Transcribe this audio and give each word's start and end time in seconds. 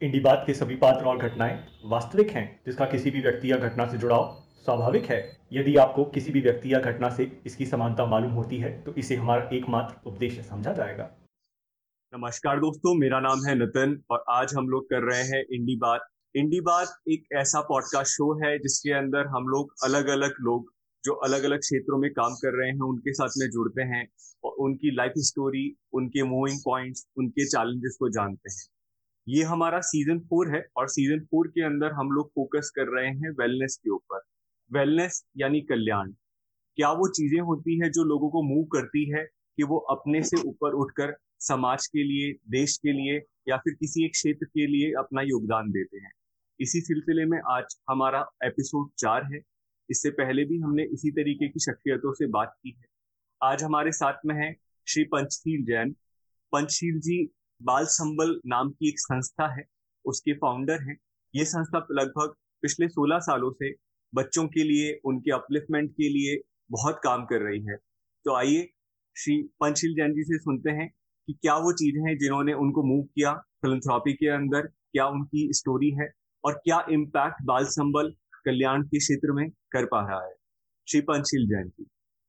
इंडी 0.00 0.20
बात 0.20 0.42
के 0.46 0.52
सभी 0.54 0.74
पात्र 0.76 1.04
और 1.06 1.18
घटनाएँ 1.18 1.56
वास्तविक 1.84 2.30
हैं, 2.30 2.60
जिसका 2.66 2.84
किसी 2.84 3.10
भी 3.10 3.20
व्यक्ति 3.20 3.50
या 3.50 3.56
घटना 3.58 3.86
से 3.86 3.98
जुड़ाव 3.98 4.22
स्वाभाविक 4.64 5.04
है। 5.04 5.18
यदि 5.52 5.74
आपको 5.76 6.04
किसी 6.04 6.32
भी 6.32 6.40
व्यक्ति 6.40 6.72
या 6.72 6.78
घटना 6.80 7.08
से 7.10 7.24
इसकी 7.46 7.66
समानता 7.66 8.06
मालूम 8.06 8.30
होती 8.32 8.58
है 8.58 8.70
तो 8.82 8.94
इसे 8.94 9.16
हमारा 9.16 9.48
एकमात्र 9.52 10.08
उपदेश 10.10 10.40
समझा 10.40 10.72
जाएगा। 10.72 11.10
नमस्कार 12.12 12.60
दोस्तों, 12.60 12.94
मेरा 12.94 13.20
नाम 13.20 13.44
है 13.46 13.54
नितिन 13.54 14.00
और 14.10 14.24
आज 14.30 14.54
हम 14.54 14.68
लोग 14.68 14.84
कर 14.84 15.02
रहे 15.02 15.22
हैं 15.24 15.42
इंडी 15.52 15.76
बात। 15.76 16.08
इंडी 16.34 16.60
बात 16.60 16.96
एक 17.08 17.28
ऐसा 17.34 17.60
पॉडकास्ट 17.60 18.12
शो 18.12 18.32
है, 18.44 18.56
जिसके 18.58 18.92
अंदर 18.94 19.26
हम 19.26 19.48
लोग 19.48 19.74
अलग 19.84 20.08
अलग 20.08 20.34
लोग 20.40 20.72
जो 21.04 21.12
अलग 21.20 21.44
अलग 21.44 21.58
क्षेत्रों 21.60 21.98
में 21.98 22.10
काम 22.10 22.34
कर 22.34 22.58
रहे 22.58 22.70
हैं, 22.70 22.80
उनके 22.80 23.12
साथ 23.12 23.38
में 23.38 23.48
जुड़ते 23.50 23.82
हैं 23.84 24.06
और 24.44 24.56
उनकी 24.60 24.96
लाइफ 24.96 25.12
स्टोरी 25.26 25.70
उनके 25.92 26.22
मूविंग 26.24 26.58
पॉइंट्स 26.64 27.06
उनके 27.16 27.46
चैलेंजेस 27.46 27.96
को 28.00 28.08
जानते 28.10 28.50
हैं। 28.50 28.66
ये 29.30 29.42
हमारा 29.42 29.80
सीज़न 29.80 30.18
फोर 30.18 30.56
है 30.56 30.66
और 30.76 30.88
सीज़न 30.88 31.20
फोर 31.20 31.48
के 31.48 31.64
अंदर 31.64 31.92
हम 31.92 32.10
लोग 32.10 32.30
फोकस 32.30 32.72
कर 32.76 32.82
रहे 32.82 33.08
हैं 33.08 33.30
वेलनेस 33.30 33.80
के 33.84 33.90
ऊपर। 33.90 34.20
वेलनेस 34.72 35.26
यानी 35.36 35.60
कल्याण। 35.60 36.12
क्या 36.76 36.92
वो 36.92 37.08
चीज़ें 37.08 37.40
होती 37.40 37.78
है 37.78 37.90
जो 37.90 38.04
लोगों 38.04 38.30
को 38.30 38.42
मूव 38.42 38.64
करती 38.64 39.10
है 39.10 39.24
कि 39.56 39.62
वो 39.62 39.78
अपने 39.78 40.22
से 40.22 40.36
ऊपर 40.36 40.72
उठकर 40.72 41.16
समाज 41.38 41.86
के 41.86 42.02
लिए, 42.02 42.32
देश 42.32 42.78
के 42.78 42.92
लिए 42.92 43.22
या 43.48 43.56
फिर 43.56 43.74
किसी 43.74 44.04
एक 44.04 44.10
क्षेत्र 44.10 44.46
के 44.46 44.66
लिए 44.66 44.92
अपना 44.92 45.22
योगदान 45.22 45.70
देते 45.70 45.98
हैं? 45.98 46.12
इसी 46.60 46.80
सिलसिले 46.80 47.24
में 47.24 47.40
आज 47.50 47.76
हमारा 47.90 48.26
एपिसोड 48.44 48.90
चार 48.98 49.34
है। 49.34 49.40
इससे 49.90 50.10
पहले 50.10 50.44
भी 50.44 50.58
हमने 50.58 50.84
इसी 50.84 51.10
तरीके 51.10 51.48
की 51.48 51.60
शख्सियतों 51.60 52.12
से 52.12 52.26
बात 52.26 52.54
की 52.62 52.70
है। 52.70 52.86
आज 53.42 53.62
हमारे 53.62 53.92
साथ 53.92 54.14
में 54.26 54.34
है 54.34 54.56
श्री 54.88 55.04
पंचशील 55.04 55.64
जैन। 55.64 55.92
पंचशील 56.52 57.00
जी 57.00 57.30
बाल 57.60 57.84
संबल 57.84 58.40
नाम 58.46 58.70
की 58.70 58.88
एक 58.88 58.98
संस्था 58.98 59.46
है, 59.54 59.64
उसके 60.04 60.32
फाउंडर 60.34 60.82
हैं। 60.82 60.96
ये 61.34 61.44
संस्था 61.44 61.86
लगभग 61.90 62.34
पिछले 62.62 62.88
16 62.88 63.18
सालों 63.18 63.50
से 63.52 63.70
बच्चों 64.12 64.46
के 64.48 64.64
लिए, 64.64 65.00
उनके 65.04 65.30
अपलिफ्टमेंट 65.30 65.90
के 65.90 66.08
लिए 66.08 66.40
बहुत 66.70 67.00
काम 67.04 67.24
कर 67.24 67.42
रही 67.42 67.62
है। 67.64 67.76
तो 68.24 68.34
आइए, 68.34 68.68
श्री 69.16 69.42
पंचशील 69.60 69.94
जैन 69.94 70.12
जी 70.12 70.22
से 70.22 70.38
सुनते 70.38 70.70
हैं 70.70 70.88
कि 71.28 71.32
क्या 71.32 71.56
वो 71.56 71.72
चीज़ें 71.72 72.02
हैं 72.08 72.16
जिन्होंने 72.18 72.52
उनको 72.52 72.82
मूव 72.82 73.02
किया 73.04 73.34
फिलंथ्रॉपी 73.62 74.12
के 74.12 74.28
अंदर, 74.28 74.66
क्या 74.66 75.06
उनकी 75.06 75.48
स्टोरी 75.52 75.90
है 75.90 76.10
और 76.44 76.60
क्या 76.64 76.84
इम्पैक्ट 76.90 77.42
बाल 77.44 77.64
संबल 77.70 78.14
कल्याण 78.44 78.82
के 78.82 78.98
क्षेत्र 78.98 79.32
में 79.32 79.48
कर 79.50 79.84
पा 79.84 80.06
रहा 80.08 80.24
है। 80.26 80.34
श्री 80.88 81.00
पंचशील 81.00 81.46
जैन 81.48 81.68
जी, 81.68 81.86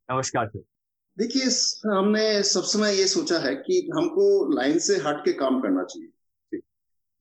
नमस्कार 0.09 0.47
सर। 0.47 0.70
देखिए 1.17 1.43
हमने 1.87 2.21
सब 2.43 2.63
समय 2.63 2.95
ये 2.95 3.07
सोचा 3.07 3.39
है 3.39 3.53
कि 3.55 3.75
हमको 3.95 4.23
लाइन 4.53 4.77
से 4.79 4.95
हट 4.97 5.23
के 5.25 5.33
काम 5.33 5.59
करना 5.61 5.83
चाहिए 5.83 6.59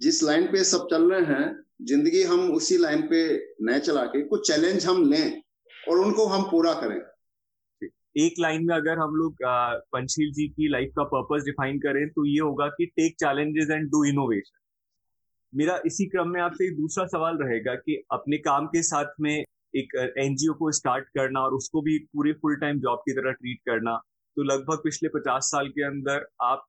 जिस 0.01 0.23
लाइन 0.23 0.47
पे 0.47 0.63
सब 0.65 0.87
चल 0.91 1.11
रहे 1.13 1.25
हैं, 1.27 1.47
ज़िंदगी 1.83 2.23
हम 2.23 2.51
उसी 2.53 2.77
लाइन 2.79 3.03
पे 3.03 3.23
नए 3.63 3.81
चला 3.81 4.05
के 4.07 4.23
कुछ 4.29 4.47
चैलेंज 4.49 4.87
हम 4.87 5.05
लें 5.11 5.43
और 5.89 5.99
उनको 5.99 6.27
हम 6.27 6.43
पूरा 6.51 6.73
करें। 6.75 7.01
एक 8.19 8.41
लाइन 8.41 8.65
में 8.67 8.75
अगर 8.77 8.99
हम 8.99 9.15
लोग 9.17 9.43
पंचशील 9.93 10.33
जी 10.33 10.49
की 10.49 10.69
लाइफ 10.69 10.93
का 10.97 11.05
पर्पस 11.13 11.45
डिफाइन 11.45 11.79
करें 11.79 12.07
तो 12.09 12.27
ये 12.27 12.41
होगा 12.41 12.69
कि 12.69 12.87
take 12.87 13.15
challenges 13.21 13.71
and 13.71 13.89
do 13.91 14.05
innovation. 14.05 14.59
मेरा 15.53 15.81
इसी 15.87 16.07
क्रम 16.07 16.29
में 16.29 16.41
आपसे 16.41 16.67
एक 16.67 16.77
दूसरा 16.77 17.07
सवाल 17.09 17.37
रहेगा 17.37 17.75
कि 17.77 18.03
अपने 18.13 18.39
काम 18.41 18.67
के 18.67 18.83
साथ 18.83 19.21
में 19.21 19.45
एक 19.75 19.95
एनजीओ 20.19 20.53
को 20.55 20.71
स्टार्ट 20.73 21.09
करना 21.09 21.41
और 21.41 21.55
उसको 21.55 21.83
भी 21.83 21.99
पूरे 22.07 22.33
फुल 22.35 22.57
टाइम 22.57 22.81
जॉब 22.81 23.03
की 23.05 23.13
तरह 23.13 23.33
ट्रीट 23.35 23.61
करना 23.67 23.97
तो 24.37 24.43
लगभग 24.45 24.83
पिछले 24.85 25.09
पचास 25.09 25.51
साल 25.51 25.69
के 25.69 25.85
अंदर 25.85 26.27
आप 26.43 26.67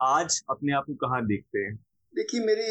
आज 0.00 0.40
अपने 0.50 0.72
आप 0.72 0.84
को 0.86 0.94
कहाँ 0.98 1.24
देखते 1.26 1.58
हैं 1.58 1.74
देखिए 2.14 2.40
मेरी 2.42 2.70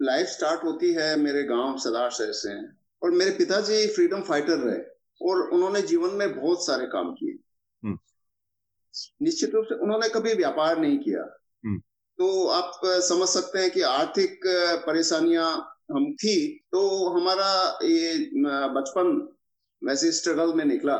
लाइफ 0.00 0.26
स्टार्ट 0.28 0.64
होती 0.64 0.92
है 0.94 1.14
मेरे 1.18 1.42
गाँव 1.44 1.78
सदार 1.78 2.10
शहर 2.10 2.32
से 2.34 2.54
और 3.02 3.10
मेरे 3.12 3.30
पिताजी 3.30 3.86
फ्रीडम 3.86 4.22
फाइटर 4.22 4.58
रहे 4.58 4.78
और 5.20 5.40
उन्होंने 5.48 5.82
जीवन 5.82 6.14
में 6.14 6.34
बहुत 6.34 6.66
सारे 6.66 6.86
काम 6.86 7.12
किए 7.12 7.38
हम्म। 7.82 7.98
निश्चित 9.22 9.54
रूप 9.54 9.66
से 9.68 9.74
उन्होंने 9.76 10.08
कभी 10.08 10.34
व्यापार 10.34 10.78
नहीं 10.78 10.98
किया 10.98 11.22
हम्म। 11.64 11.78
तो 12.18 12.46
आप 12.50 12.80
समझ 13.04 13.28
सकते 13.28 13.58
हैं 13.58 13.70
कि 13.70 13.82
आर्थिक 13.84 14.46
परेशानियाँ 14.86 15.48
हम 15.90 16.12
थी 16.14 16.34
तो 16.72 16.80
हमारा 17.10 17.78
ये 17.84 18.14
बचपन 18.74 19.06
वैसे 19.82 20.10
स्ट्रगल 20.12 20.52
में 20.54 20.64
निकला। 20.64 20.96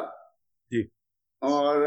जी। 0.73 0.83
और 1.43 1.87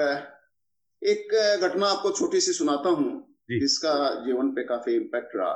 एक 1.01 1.33
घटना 1.61 1.87
आपको 1.87 2.11
छोटी 2.11 2.41
सी 2.41 2.53
सुनाता 2.53 2.89
हूँ 2.89 3.37
जिसका 3.51 3.93
जीवन 4.25 4.49
पे 4.49 4.63
काफ़ी 4.63 4.95
इम्पैक्ट 4.95 5.35
रहा। 5.35 5.53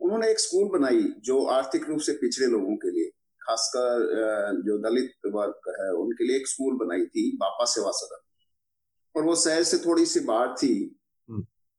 उन्होंने 0.00 0.30
एक 0.30 0.40
स्कूल 0.40 0.68
बनाई 0.70 1.02
जो 1.24 1.44
आर्थिक 1.48 1.88
रूप 1.88 2.00
से 2.00 2.12
पिछड़े 2.12 2.46
लोगों 2.46 2.76
के 2.76 2.90
लिए 2.90 3.10
खासकर 3.40 4.62
जो 4.66 4.78
दलित 4.78 5.12
वर्ग 5.26 5.70
है 5.80 5.92
उनके 5.94 6.26
लिए 6.26 6.36
एक 6.36 6.48
स्कूल 6.48 6.74
बनाई 6.76 7.06
थी 7.06 7.30
बापा 7.36 7.64
सेवा 7.64 7.90
सदन। 7.90 8.22
और 9.16 9.24
वो 9.24 9.34
शहर 9.36 9.62
से 9.62 9.78
थोड़ी 9.78 10.06
सी 10.06 10.20
बाहर 10.20 10.54
थी 10.54 10.74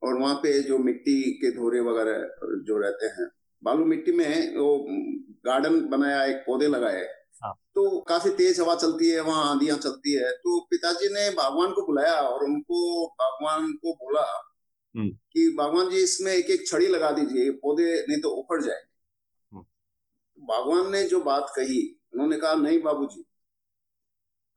और 0.01 0.18
वहाँ 0.18 0.35
पे 0.35 0.62
जो 0.63 0.78
मिट्टी 0.78 1.22
के 1.33 1.51
धोरे 1.51 1.79
वगैरह 1.79 2.47
जो 2.63 2.78
रहते 2.78 3.06
हैं 3.06 3.29
बालू 3.64 3.86
मिट्टी 3.86 4.12
में 4.12 4.58
वो 4.58 4.78
गार्डन 5.46 5.80
बनाया 5.90 6.24
एक 6.26 6.44
पौधे 6.48 6.68
लगाए 6.68 7.02
हाँ। 7.44 7.54
तो 7.76 8.00
काफ़ी 8.02 8.30
तेज 8.32 8.60
हवा 8.60 8.76
चलती 8.76 9.10
है 9.10 9.22
वहाँ 9.22 9.50
आंधियाँ 9.52 9.78
चलती 9.78 10.14
है 10.14 10.32
तो 10.38 10.60
पिताजी 10.70 11.08
ने 11.10 11.30
भगवान 11.36 11.72
को 11.72 11.86
बुलाया 11.86 12.14
और 12.22 12.44
उनको 12.44 13.08
भगवान 13.22 13.72
को 13.74 13.94
बोला 13.96 14.26
हम्म। 14.96 15.10
कि 15.10 15.50
बागवान 15.58 15.90
जी 15.90 16.04
इसमें 16.04 16.32
एक 16.34 16.50
एक 16.50 16.68
छड़ी 16.68 16.88
लगा 16.88 17.12
दीजिए 17.12 17.52
पौधे 17.60 17.94
नहीं 18.10 18.22
तो 18.22 18.30
उखड़ 18.32 18.62
जाएँगे 18.62 18.90
भगवान 20.40 20.92
ने 20.92 21.04
जो 21.04 21.20
बात 21.22 21.54
कही 21.56 21.82
उन्होंने 22.14 22.38
कहा 22.38 22.54
नहीं 22.56 22.82
बाबूजी 22.82 23.24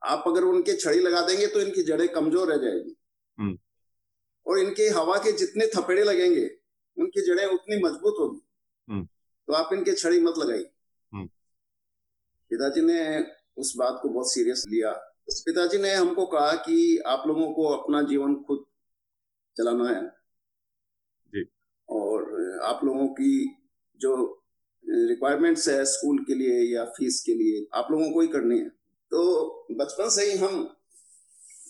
आप 0.03 0.25
अगर 0.27 0.45
उनके 0.45 0.77
छड़ी 0.77 1.01
लगा 1.01 1.21
देंगे 1.21 1.47
तो 1.47 1.61
इनकी 1.61 1.83
जड़ें 1.83 2.09
कमज़ोर 2.09 2.49
रह 2.49 2.57
जाएगी 2.57 2.97
हम्म। 3.39 3.57
और 4.47 4.59
इनके 4.59 4.89
हवा 4.89 5.17
के 5.19 5.33
जितने 5.33 5.67
थपेड़े 5.67 6.05
लगेंगे 6.05 6.49
उनकी 6.97 7.27
जड़ें 7.27 7.47
उतनी 7.47 7.83
मज़बूत 7.83 8.17
होगी 8.21 8.37
हम्म। 8.37 8.54
तो 8.89 9.53
आप 9.53 9.73
इनके 9.73 9.93
छड़ी 9.93 10.21
मत 10.21 10.35
लगाइए 10.39 10.71
हम्म। 11.13 11.27
पिताजी 12.51 12.81
ने 12.83 13.01
उस 13.57 13.73
बात 13.77 13.99
को 14.03 14.09
बहुत 14.09 14.33
सीरियस 14.33 14.65
लिया 14.69 14.93
उस 15.29 15.43
पिताजी 15.43 15.79
ने 15.79 15.95
हमको 15.95 16.27
कहा 16.27 16.53
कि 16.63 16.77
आप 17.07 17.27
लोगों 17.27 17.53
को 17.53 17.67
अपना 17.69 18.03
जीवन 18.03 18.35
खुद 18.45 18.65
चलाना 19.57 19.89
है 19.89 20.03
जी। 21.33 21.45
और 21.89 22.61
आप 22.65 22.85
लोगों 22.85 23.07
की 23.15 23.35
जो 24.01 24.15
रिक्वायरमेंट्स 24.85 25.69
है 25.69 25.85
स्कूल 25.85 26.19
के 26.25 26.35
लिए 26.35 26.61
या 26.75 26.85
फ़ीस 26.91 27.23
के 27.27 27.35
लिए 27.35 27.67
आप 27.75 27.89
लोगों 27.91 28.11
को 28.13 28.21
ही 28.21 28.29
करनी 28.29 28.59
है 28.59 28.69
तो 29.13 29.23
बचपन 29.73 30.09
से 30.11 30.31
ही 30.31 30.37
हम 30.39 30.63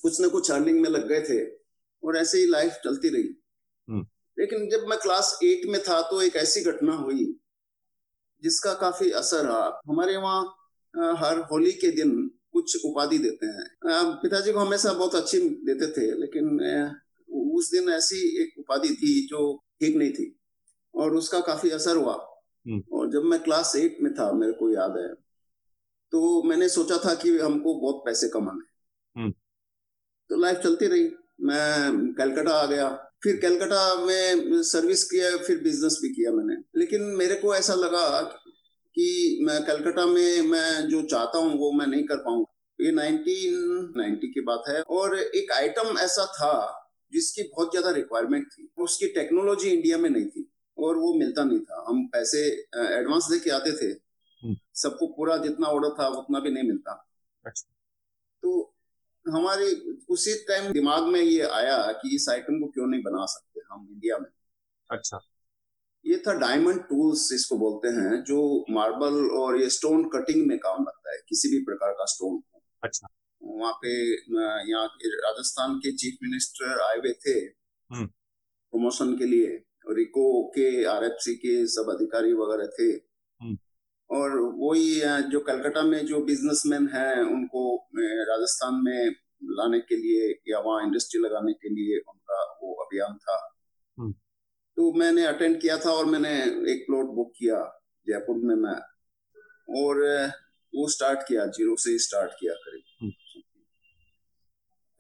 कुछ 0.03 0.20
ना 0.20 0.28
कुछ 0.28 0.50
अर्निंग 0.50 0.80
में 0.80 0.88
लग 0.91 1.06
गए 1.08 1.20
थे 1.20 1.44
और 2.03 2.16
ऐसे 2.16 2.38
ही 2.38 2.47
लाइफ 2.47 2.80
चलती 2.84 3.08
रही 3.08 3.22
हम्म। 3.22 3.34
लेकिन 4.39 4.69
जब 4.71 4.87
मैं 4.89 4.99
क्लास 4.99 5.39
एट 5.45 5.67
में 5.67 5.83
था 5.83 6.00
तो 6.03 6.21
एक 6.22 6.37
ऐसी 6.37 6.61
घटना 6.61 6.93
हुई 6.95 7.25
जिसका 8.43 8.75
काफ़ी 8.75 9.11
असर 9.11 9.45
रहा। 9.45 9.81
हमारे 9.89 10.17
वहाँ 10.17 10.43
हर 10.95 11.39
होली 11.43 11.72
के 11.72 11.91
दिन 11.91 12.31
कुछ 12.53 12.77
उपाधि 12.84 13.19
देते 13.19 13.47
हैं। 13.47 13.67
पिताजी 14.22 14.53
को 14.53 14.59
हमेशा 14.59 14.93
बहुत 14.93 15.15
अच्छी 15.15 15.41
देते 15.41 15.91
थे 15.93 16.06
लेकिन 16.21 16.59
उस 17.28 17.71
दिन 17.71 17.89
ऐसी 17.89 18.43
एक 18.43 18.59
उपाधि 18.59 18.89
थी 18.89 19.27
जो 19.27 19.65
ठीक 19.81 19.97
नहीं 19.97 20.12
थी 20.12 20.39
और 20.95 21.15
उसका 21.15 21.41
काफ़ी 21.41 21.71
असर 21.71 21.97
हुआ। 21.97 22.15
हम्म। 22.66 22.83
और 22.93 23.11
जब 23.12 23.22
मैं 23.22 23.43
क्लास 23.43 23.77
एट 23.77 23.99
में 24.03 24.15
था 24.15 24.33
मेरे 24.33 24.53
को 24.53 24.71
याद 24.71 24.97
है 24.97 25.09
तो 26.12 26.43
मैंने 26.43 26.69
सोचा 26.69 26.97
था 26.99 27.15
कि 27.15 27.39
हमको 27.39 27.75
बहुत 27.75 28.03
पैसे 28.05 28.28
कमाने 28.28 29.21
हम्म। 29.21 29.33
तो 30.31 30.37
लाइफ 30.37 30.59
चलती 30.59 30.87
रही। 30.87 31.11
मैं 31.41 32.12
कलकत्ता 32.15 32.55
आ 32.55 32.66
गया। 32.66 33.03
फिर 33.24 33.36
कलकत्ता 33.36 33.94
में 33.94 34.62
सर्विस 34.62 35.04
किया 35.04 35.36
फिर 35.36 35.59
बिज़नेस 35.59 35.98
भी 36.03 36.09
किया 36.09 36.32
मैंने। 36.32 36.80
लेकिन 36.80 37.03
मेरे 37.03 37.34
को 37.34 37.54
ऐसा 37.54 37.74
लगा 37.74 38.21
कि 38.97 39.38
मैं 39.42 39.65
कलकत्ता 39.65 40.06
में 40.06 40.41
मैं 40.42 40.88
जो 40.88 41.03
चाहता 41.03 41.38
हूँ 41.38 41.59
वो 41.59 41.72
मैं 41.72 41.86
नहीं 41.86 42.04
कर 42.04 42.16
पाऊँगा। 42.16 42.84
ये 42.84 42.92
1990 42.92 44.26
की 44.26 44.41
बात 44.41 44.62
है 44.68 44.82
और 44.82 45.18
एक 45.18 45.53
आइटम 45.53 45.98
ऐसा 45.98 46.24
था 46.24 46.80
जिसकी 47.12 47.42
बहुत 47.42 47.71
ज़्यादा 47.71 47.91
रिक्वायरमेंट 47.91 48.47
थी। 48.47 48.72
उसकी 48.78 49.06
टेक्नोलॉजी 49.06 49.70
इंडिया 49.70 49.98
में 49.98 50.10
नहीं 50.10 50.27
थी 50.27 50.53
और 50.78 50.97
वो 50.97 51.15
मिलता 51.15 51.44
नहीं 51.44 51.59
था। 51.59 51.84
हम 51.88 52.06
पैसे 52.06 52.38
एडवांस 52.77 53.24
दे 53.30 53.38
के 53.38 53.50
आते 53.50 53.72
थे। 53.72 53.86
हम्म। 54.42 54.56
सबको 54.74 55.06
पूरा 55.06 55.36
जितना 55.36 55.66
ऑर्डर 55.66 55.88
था 55.88 56.09
उतना 56.09 56.41
भी 56.41 56.50
नहीं 56.50 56.65
मिलता। 56.65 57.09
अच्छा। 57.47 57.70
तो 58.42 58.73
हमारी 59.28 59.98
उसी 60.09 60.34
टाइम 60.48 60.72
दिमाग 60.72 61.03
में 61.03 61.21
ये 61.21 61.42
आया 61.42 61.92
कि 61.92 62.15
इस 62.15 62.28
आइटम 62.28 62.60
को 62.60 62.66
क्यों 62.66 62.86
नहीं 62.86 63.03
बना 63.03 63.26
सकते 63.26 63.60
हम 63.72 63.88
इंडिया 63.92 64.18
में। 64.18 64.28
अच्छा। 64.91 65.21
ये 66.06 66.22
था 66.26 66.32
डायमंड 66.32 66.80
टूल्स 66.80 67.32
इसको 67.32 67.59
बोलते 67.59 67.88
हैं 67.88 68.24
जो 68.24 68.65
मार्बल 68.71 69.30
और 69.30 69.60
ये 69.60 69.71
स्टोन 69.71 70.04
कटिंग 70.04 70.47
में 70.47 70.59
काम 70.59 70.82
लगता 70.82 71.12
है 71.12 71.18
किसी 71.28 71.48
भी 71.48 71.59
प्रकार 71.59 71.92
का 71.92 72.04
स्टोन 72.04 72.42
अच्छा। 72.82 73.09
वहाँ 73.42 73.72
पे 73.72 74.12
यहाँ 74.71 74.88
के 74.88 75.09
राजस्थान 75.09 75.74
के 75.74 75.92
चीफ 75.92 76.18
मिनिस्टर 76.22 76.80
आए 76.80 76.97
हुए 76.97 77.12
थे। 77.12 77.48
प्रमोशन 78.72 79.04
हम्म। 79.04 79.18
के 79.18 79.24
लिए 79.24 79.65
रिको 79.91 80.44
के 80.48 80.84
आरएफसी 80.84 81.34
के 81.34 81.66
सब 81.66 81.91
अधिकारी 81.91 82.32
वगैरह 82.32 82.66
थे। 82.66 83.14
और 84.15 84.39
वही 84.57 84.89
जो 85.31 85.41
कलकत्ता 85.41 85.83
में 85.83 86.05
जो 86.07 86.21
बिजनेसमैन 86.25 86.89
हैं 86.89 87.15
उनको 87.27 87.63
राजस्थान 88.25 88.75
में 88.84 89.15
लाने 89.53 89.81
के 89.81 89.97
लिए 89.97 90.28
या 90.49 90.59
वहाँ 90.59 90.83
इंडस्ट्री 90.83 91.21
लगाने 91.21 91.53
के 91.55 91.69
लिए 91.69 91.99
उनका 91.99 92.43
वो 92.63 92.75
अभियान 92.84 93.16
था 93.19 93.39
हम्म। 93.99 94.13
तो 94.77 94.93
मैंने 94.93 95.25
अटेंड 95.25 95.61
किया 95.61 95.77
था 95.78 95.91
और 95.91 96.07
मैंने 96.07 96.34
एक 96.72 96.84
प्लॉट 96.87 97.15
बुक 97.15 97.33
किया 97.39 97.59
जयपुर 98.07 98.37
में 98.45 98.55
मैं 98.57 98.78
और 99.75 100.03
वो 100.72 100.89
स्टार्ट 100.91 101.27
किया 101.28 101.47
ज़ीरो 101.49 101.77
से 101.78 101.99
स्टार्ट 101.99 102.33
किया 102.41 102.55
करीब 102.61 102.84
हम्म। 103.03 103.13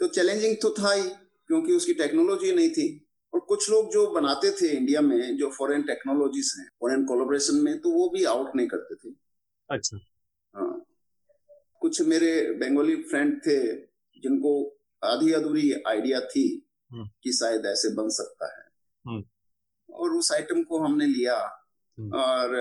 तो 0.00 0.06
चैलेंजिंग 0.10 0.56
तो 0.62 0.74
था 0.78 0.92
ही 0.92 1.08
क्योंकि 1.50 1.72
उसकी 1.72 1.94
टेक्नोलॉजी 1.94 2.54
नहीं 2.54 2.68
थी 2.70 2.86
और 3.34 3.40
कुछ 3.40 3.70
लोग 3.70 3.92
जो 3.92 4.06
बनाते 4.06 4.50
थे 4.50 4.68
इंडिया 4.68 5.00
में 5.00 5.36
जो 5.36 5.50
फॉरेन 5.50 5.82
टेक्नोलॉजीज़ 5.82 6.60
हैं 6.60 6.68
फॉरेन 6.80 7.04
कोलोब्रेशन 7.04 7.54
में 7.54 7.80
तो 7.80 7.90
वो 7.90 8.08
भी 8.08 8.24
आउट 8.24 8.56
नहीं 8.56 8.68
करते 8.68 8.94
थे। 8.94 9.14
अच्छा। 9.70 9.98
हाँ। 10.56 10.84
कुछ 11.80 12.02
मेरे 12.02 12.52
बंगाली 12.52 12.96
फ्रेंड 12.96 13.40
थे 13.46 13.76
जिनको 14.20 14.76
आधी 15.04 15.32
अधूरी 15.32 15.72
आइडिया 15.88 16.20
थी 16.20 16.68
हम्म। 16.92 17.10
कि 17.22 17.32
शायद 17.32 17.66
ऐसे 17.66 17.88
बन 17.88 18.08
सकता 18.08 18.58
है। 18.58 18.66
हम्म। 19.06 19.24
और 19.94 20.10
उस 20.10 20.32
आइटम 20.32 20.62
को 20.62 20.78
हमने 20.78 21.06
लिया 21.06 21.36
और 22.14 22.56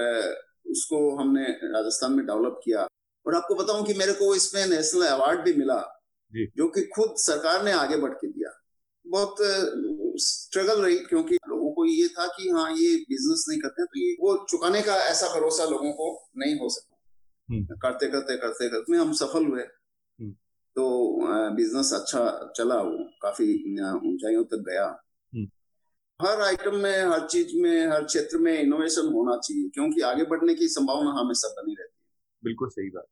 उसको 0.67 1.15
हमने 1.15 1.43
राजस्थान 1.43 2.13
में 2.13 2.25
डेवलप 2.25 2.61
किया। 2.65 2.87
और 3.25 3.35
आपको 3.35 3.55
बताऊँ 3.55 3.85
कि 3.85 3.93
मेरे 3.93 4.13
को 4.13 4.35
इसमें 4.35 4.67
नेशनल 4.67 5.05
अवार्ड 5.05 5.41
भी 5.41 5.53
मिला 5.53 6.03
जो। 6.35 6.67
कि 6.67 6.81
खुद 6.81 7.13
सरकार 7.17 7.63
ने 7.63 7.71
आगे 7.71 7.97
बढ़ 7.97 8.13
के 8.13 8.27
दिया। 8.27 8.59
बहुत 9.07 9.35
स्ट्रगल 10.15 10.81
रही 10.81 10.99
क्योंकि 10.99 11.35
लोगों 11.35 11.71
को 11.71 11.85
ये 11.85 12.07
था 12.07 12.27
कि 12.27 12.49
हाँ 12.49 12.71
ये 12.71 12.95
बिज़नेस 12.95 13.45
नहीं 13.49 13.59
करते 13.59 13.85
तो 13.85 13.99
ये 13.99 14.13
वो 14.13 14.45
चुकाने 14.49 14.81
का 14.81 14.95
ऐसा 14.95 15.39
भरोसा 15.39 15.65
लोगों 15.65 15.91
को 15.91 16.29
नहीं 16.37 16.55
हो 16.55 16.69
सकता। 16.69 16.97
हम्म। 17.49 17.65
करते 17.65 18.07
करते 18.07 18.37
करते 18.37 18.69
करते 18.69 18.97
हम 18.97 19.13
सफल 19.13 19.45
हुए। 19.45 19.61
हम्म। 20.21 20.31
तो 20.75 21.19
बिज़नेस 21.55 21.93
अच्छा 21.93 22.53
चला 22.57 22.75
वो 22.75 23.09
काफ़ी 23.21 23.53
ऊंचाइयों 24.13 24.43
तक 24.43 24.65
गया। 24.69 24.99
हर 26.21 26.41
आइटम 26.41 26.75
में 26.75 27.03
हर 27.03 27.27
चीज़ 27.27 27.47
में 27.55 27.87
हर 27.87 28.03
क्षेत्र 28.03 28.37
में 28.37 28.59
इनोवेशन 28.59 29.01
होना 29.01 29.37
चाहिए 29.37 29.69
क्योंकि 29.69 30.01
आगे 30.01 30.23
बढ़ने 30.23 30.55
की 30.55 30.67
संभावना 30.67 31.11
हमेशा 31.11 31.49
बनी 31.49 31.75
रहती 31.79 31.97
है। 31.99 32.07
बिल्कुल 32.43 32.69
सही 32.69 32.89
बात। 32.89 33.05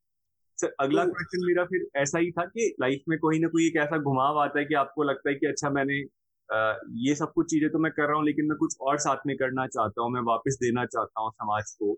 सर 0.62 0.75
अगला 0.80 1.04
क्वेश्चन 1.04 1.38
तो 1.38 1.47
मेरा 1.47 1.63
फिर 1.65 1.88
ऐसा 1.95 2.19
ही 2.19 2.31
था 2.31 2.45
कि 2.45 2.75
लाइफ 2.81 3.01
में 3.09 3.19
कोई 3.19 3.39
ना 3.39 3.47
कोई 3.47 3.68
एक 3.68 3.75
ऐसा 3.75 3.97
घुमाव 3.97 4.39
आता 4.39 4.59
है 4.59 4.65
कि 4.65 4.74
आपको 4.74 5.04
लगता 5.04 5.30
है 5.30 5.36
कि 5.36 5.47
अच्छा 5.47 5.69
मैंने 5.69 6.20
ये 6.51 7.15
सब 7.15 7.31
कुछ 7.33 7.50
चीज़ें 7.51 7.69
तो 7.71 7.80
मैं 7.80 7.92
कर 7.92 8.07
रहा 8.07 8.15
हूँ 8.18 8.25
लेकिन 8.25 8.45
मैं 8.45 8.57
कुछ 8.57 8.75
और 8.81 8.98
साथ 8.98 9.18
में 9.27 9.36
करना 9.38 9.68
चाहता 9.68 10.01
हूँ 10.01 10.12
मैं 10.12 10.21
वापस 10.21 10.57
देना 10.62 10.86
चाहता 10.86 11.21
हूँ 11.21 11.31
समाज 11.31 11.71
को। 11.71 11.98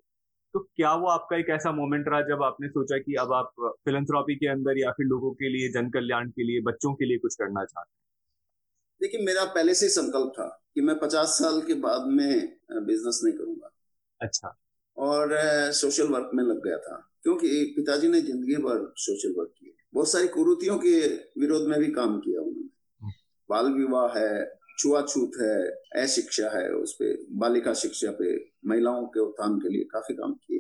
तो 0.54 0.60
क्या 0.60 0.94
वो 0.94 1.08
आपका 1.08 1.38
एक 1.38 1.50
ऐसा 1.50 1.72
मोमेंट 1.72 2.08
रहा 2.08 2.22
जब 2.22 2.44
आपने 2.44 2.68
सोचा 2.68 2.98
कि 2.98 3.16
अब 3.16 3.34
आप 3.34 3.54
फिलेंथ्रॉपी 3.86 4.36
के 4.36 4.48
अंदर 4.48 4.80
या 4.80 4.92
फिर 4.92 5.06
लोगों 5.06 5.32
के 5.32 5.50
लिए 5.50 5.70
जन 5.70 5.90
कल्याण 5.90 6.30
के 6.30 6.44
लिए 6.44 6.62
बच्चों 6.62 6.94
के 6.94 7.06
लिए 7.06 7.18
कुछ 7.18 7.36
करना 7.36 7.64
चाहते 7.66 7.90
हैं? 7.90 8.02
देखिए 9.02 9.26
मेरा 9.26 9.46
पहले 9.46 9.74
से 9.74 9.90
संकल्प 9.90 10.34
था 10.40 10.48
कि 10.76 10.82
मैं 10.82 11.00
पचास 11.00 11.28
साल 11.28 11.62
के 11.62 11.74
बाद 11.74 12.08
में 12.08 12.58
बिज़नेस 12.86 13.22
नहीं 13.24 13.34
करूँगा। 13.34 13.70
अच्छा। 14.22 14.56
और 14.98 15.36
सोशल 15.74 16.08
वर्क 16.08 16.30
में 16.34 16.44
लग 16.44 16.64
गया 16.64 16.78
था 16.78 17.10
क्योंकि 17.24 17.74
पिताजी 17.76 18.08
ने 18.08 18.22
ज़िंदगी 18.22 18.56
भर 18.56 18.94
सोशल 18.98 19.34
वर्क 19.38 19.54
किया 19.60 19.72
बहुत 19.94 20.12
सारी 20.12 20.28
कुरुतियों 20.28 20.78
के 20.78 21.08
विरोध 21.40 21.68
में 21.68 21.80
भी 21.80 21.88
काम 21.92 22.18
किया। 22.20 22.33
बाल 23.54 23.72
विवाह 23.74 24.20
है 24.20 24.34
छुआछूत 24.80 25.32
है 25.42 25.56
अशिक्षा 26.04 26.50
है 26.58 26.68
उस 26.74 26.94
पर 26.94 27.26
बालिका 27.40 27.74
शिक्षा 27.82 28.12
पे 28.20 28.36
महिलाओं 28.66 29.06
के 29.08 29.20
उत्थान 29.20 29.58
के 29.60 29.70
लिए 29.70 29.84
काफ़ी 29.92 30.16
काम 30.16 30.34
किए। 30.36 30.60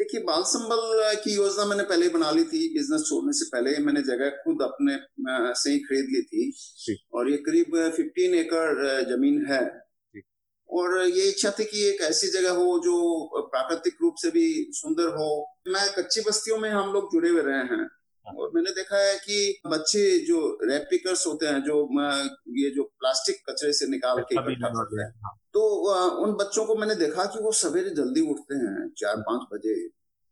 देखिए 0.00 0.20
बाल 0.20 0.42
संबल 0.46 0.80
की 1.24 1.34
योजना 1.34 1.64
मैंने 1.64 1.82
पहले 1.82 2.08
बना 2.08 2.30
ली 2.30 2.44
थी 2.44 2.58
बिज़नेस 2.74 3.04
छोड़ने 3.08 3.32
से 3.32 3.44
पहले 3.52 3.76
मैंने 3.84 4.02
जगह 4.02 4.30
खुद 4.42 4.62
अपने 4.62 4.96
से 5.60 5.70
ही 5.70 5.78
खरीद 5.78 6.06
ली 6.10 6.22
थी। 6.22 6.42
और 7.14 7.30
ये 7.30 7.36
करीब 7.46 7.76
फिफ्टीन 7.96 8.34
एकड़ 8.34 9.04
ज़मीन 9.10 9.44
है। 9.46 9.64
और 10.70 10.98
ये 11.00 11.28
इच्छा 11.28 11.50
थी 11.50 11.64
कि 11.64 11.86
एक 11.88 12.00
ऐसी 12.02 12.28
जगह 12.30 12.50
हो 12.50 12.78
जो 12.78 12.96
प्राकृतिक 13.52 14.02
रूप 14.02 14.14
से 14.22 14.30
भी 14.30 14.46
सुंदर 14.72 15.08
हो। 15.16 15.28
मैं 15.68 15.86
कच्ची 15.94 16.20
बस्तियों 16.20 16.58
में 16.58 16.70
हम 16.70 16.92
लोग 16.92 17.12
जुड़े 17.12 17.28
हुए 17.28 17.42
रहे 17.42 17.58
हाँ। 17.66 17.86
और 18.28 18.50
मैंने 18.54 18.70
देखा 18.72 18.98
है 18.98 19.14
कि 19.18 19.60
बच्चे 19.66 20.02
जो 20.26 20.38
रैप 20.62 20.86
पिकर्स 20.90 21.26
होते 21.26 21.46
हैं 21.46 21.62
जो 21.62 21.76
ये 22.56 22.70
जो 22.70 22.84
प्लास्टिक 23.00 23.36
कचरे 23.50 23.72
से 23.72 23.86
निकाल 23.86 24.20
के 24.22 24.34
इकट्ठा 24.34 24.68
करते 24.70 25.02
हैं 25.02 25.10
हाँ। 25.24 25.34
तो 25.52 25.62
उन 26.18 26.32
बच्चों 26.34 26.64
को 26.64 26.74
मैंने 26.74 26.94
देखा 26.96 27.24
कि 27.26 27.42
वो 27.42 27.52
सवेरे 27.56 27.90
जल्दी 27.92 28.20
उठते 28.30 28.54
हैं 28.56 28.88
चार 28.98 29.20
पाँच 29.22 29.46
बजे 29.52 29.74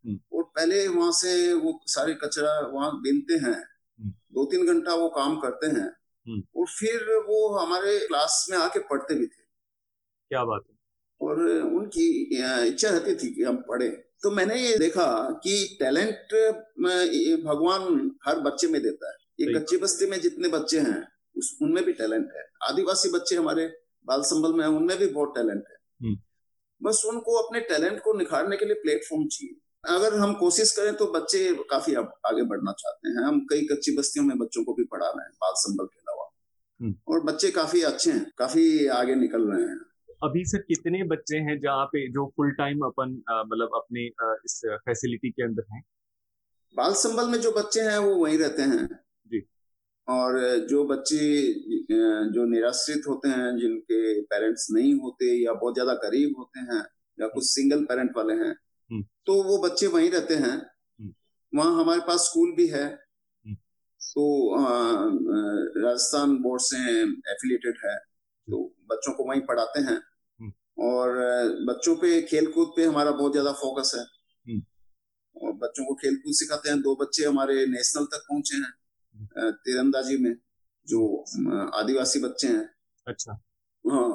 हम्म। 0.04 0.18
और 0.32 0.42
पहले 0.56 0.86
वहाँ 0.88 1.12
से 1.14 1.52
वो 1.54 1.78
सारे 1.88 2.14
कचरा 2.14 2.58
वहाँ 2.68 2.90
बीनते 3.02 3.34
हैं 3.36 3.54
हम्म। 3.54 4.10
दो 4.32 4.44
तीन 4.44 4.66
घंटा 4.66 4.94
वो 4.94 5.08
काम 5.12 5.38
करते 5.40 5.66
हैं 5.68 5.88
हम्म। 6.26 6.42
और 6.56 6.66
फिर 6.70 7.14
वो 7.28 7.48
हमारे 7.56 7.98
क्लास 8.06 8.46
में 8.50 8.58
आके 8.58 8.78
पढ़ते 8.86 9.14
भी 9.14 9.26
थे 9.26 9.42
क्या 10.30 10.44
बात 10.44 10.64
है 10.68 10.72
और 11.20 11.40
उनकी 11.72 12.06
इच्छा 12.32 12.88
रहती 12.88 13.14
थी 13.14 13.34
कि 13.34 13.42
हम 13.42 13.56
पढ़े 13.68 13.88
तो 14.24 14.30
मैंने 14.30 14.68
ये 14.68 14.78
देखा 14.78 15.30
कि 15.30 15.76
टैलेंट 15.80 16.16
भगवान 17.44 18.10
हर 18.26 18.40
बच्चे 18.40 18.66
में 18.66 18.82
देता 18.82 19.10
है। 19.10 19.16
ये 19.40 19.54
कच्ची 19.54 19.76
बस्ती 19.76 20.06
में 20.06 20.20
जितने 20.20 20.48
बच्चे 20.48 20.78
हैं 20.78 21.08
उस 21.36 21.58
उनमें 21.62 21.84
भी 21.84 21.92
टैलेंट 21.92 22.32
है। 22.36 22.42
आदिवासी 22.62 23.10
बच्चे 23.10 23.36
हमारे 23.36 23.76
बाल 24.06 24.22
संबल 24.22 24.52
में 24.52 24.64
है 24.64 24.70
उनमें 24.70 24.98
भी 24.98 25.06
बहुत 25.06 25.32
टैलेंट 25.36 25.64
है। 25.70 26.06
हम्म। 26.06 26.18
बस 26.82 27.02
उनको 27.04 27.32
अपने 27.34 27.60
टैलेंट 27.60 28.00
को 28.00 28.12
निखारने 28.12 28.56
के 28.56 28.64
लिए 28.64 28.74
प्लेटफॉर्म 28.74 29.28
चाहिए। 29.28 29.60
अगर 29.96 30.14
हम 30.14 30.34
कोशिश 30.34 30.72
करें 30.72 30.94
तो 30.94 31.06
बच्चे 31.06 31.54
काफ़ी 31.54 31.94
आगे 31.94 32.42
बढ़ना 32.42 32.72
चाहते 32.72 33.08
हैं। 33.08 33.16
हम 33.16 33.40
कई 33.40 33.66
कच्ची 33.72 33.96
बस्तियों 33.96 34.24
में 34.24 34.38
बच्चों 34.38 34.64
को 34.64 34.74
भी 34.74 34.84
पढ़ा 34.84 35.06
रहे 35.06 35.22
हैं 35.22 35.32
बाल 35.40 35.52
संबल 35.56 35.84
के 35.84 35.98
अलावा। 35.98 36.34
हम्म। 36.80 36.94
और 37.08 37.20
बच्चे 37.20 37.50
काफ़ी 37.50 37.82
अच्छे 37.82 38.10
हैं 38.12 38.32
काफ़ी 38.38 38.86
आगे 38.86 39.14
निकल 39.14 39.42
रहे 39.42 39.62
हैं। 39.62 39.80
अभी 40.24 40.44
सर 40.44 40.58
कितने 40.58 41.02
बच्चे 41.04 41.36
हैं 41.38 41.58
जहाँ 41.60 41.84
पे 41.86 42.06
जो 42.08 42.26
फुल 42.36 42.50
टाइम 42.50 42.80
अपन 42.80 43.10
मतलब 43.46 43.70
अपने 43.74 44.04
इस 44.44 44.60
फैसिलिटी 44.86 45.30
के 45.30 45.42
अंदर 45.42 45.64
हैं? 45.72 45.82
बाल 46.74 46.92
संबल 46.92 47.28
में 47.28 47.38
जो 47.40 47.50
बच्चे 47.52 47.80
हैं 47.80 47.98
वो 47.98 48.14
वहीं 48.14 48.38
रहते 48.38 48.62
हैं। 48.62 48.86
जी। 49.26 49.42
और 50.08 50.38
जो 50.70 50.84
बच्चे 50.84 51.18
जो 52.30 52.44
निराश्रित 52.44 53.02
होते 53.08 53.28
हैं 53.28 53.56
जिनके 53.58 54.20
पेरेंट्स 54.22 54.66
नहीं 54.70 54.94
होते 54.94 55.26
या 55.44 55.52
बहुत 55.52 55.74
ज़्यादा 55.74 55.94
गरीब 56.04 56.34
होते 56.38 56.60
हैं 56.60 56.80
या 57.18 57.28
कुछ 57.28 57.44
सिंगल 57.44 57.84
पेरेंट 57.84 58.16
वाले 58.16 58.34
हैं 58.34 58.50
हम्म। 58.50 59.02
तो 59.26 59.42
वो 59.42 59.58
बच्चे 59.58 59.86
वहीं 59.86 60.10
रहते 60.10 60.34
हैं। 60.36 60.56
हम्म। 60.56 61.12
वहाँ 61.52 61.80
हमारे 61.82 62.00
पास 62.00 62.20
स्कूल 62.20 62.54
भी 62.56 62.66
है। 62.66 62.84
हम्म। 62.84 63.54
तो 64.00 64.56
राजस्थान 65.80 66.36
बोर्ड 66.38 66.62
से 66.62 66.82
एफिलिएटेड 67.32 67.76
है। 67.84 67.96
तो 68.48 68.58
बच्चों 68.90 69.12
को 69.12 69.24
वहीं 69.24 69.40
पढ़ाते 69.40 69.80
हैं। 69.80 70.00
और 70.78 71.16
बच्चों 71.66 71.94
पे 71.96 72.20
खेल 72.22 72.50
कूद 72.52 72.72
पे 72.76 72.84
हमारा 72.84 73.10
बहुत 73.10 73.32
ज़्यादा 73.32 73.52
फोकस 73.54 73.92
है। 73.94 74.02
हम्म। 74.02 74.62
और 75.36 75.52
बच्चों 75.58 75.84
को 75.84 75.94
खेल 75.94 76.16
कूद 76.16 76.34
सिखाते 76.34 76.70
हैं। 76.70 76.80
दो 76.82 76.94
बच्चे 76.96 77.24
हमारे 77.24 77.64
नेशनल 77.66 78.04
तक 78.06 78.24
पहुँचे 78.28 78.56
हैं 78.56 78.72
हम्म। 79.14 79.50
तीरंदाजी 79.64 80.16
में 80.16 80.34
जो 80.88 81.00
आदिवासी 81.74 82.20
बच्चे 82.20 82.48
हैं। 82.48 82.68
अच्छा। 83.06 83.32
हाँ 83.84 84.08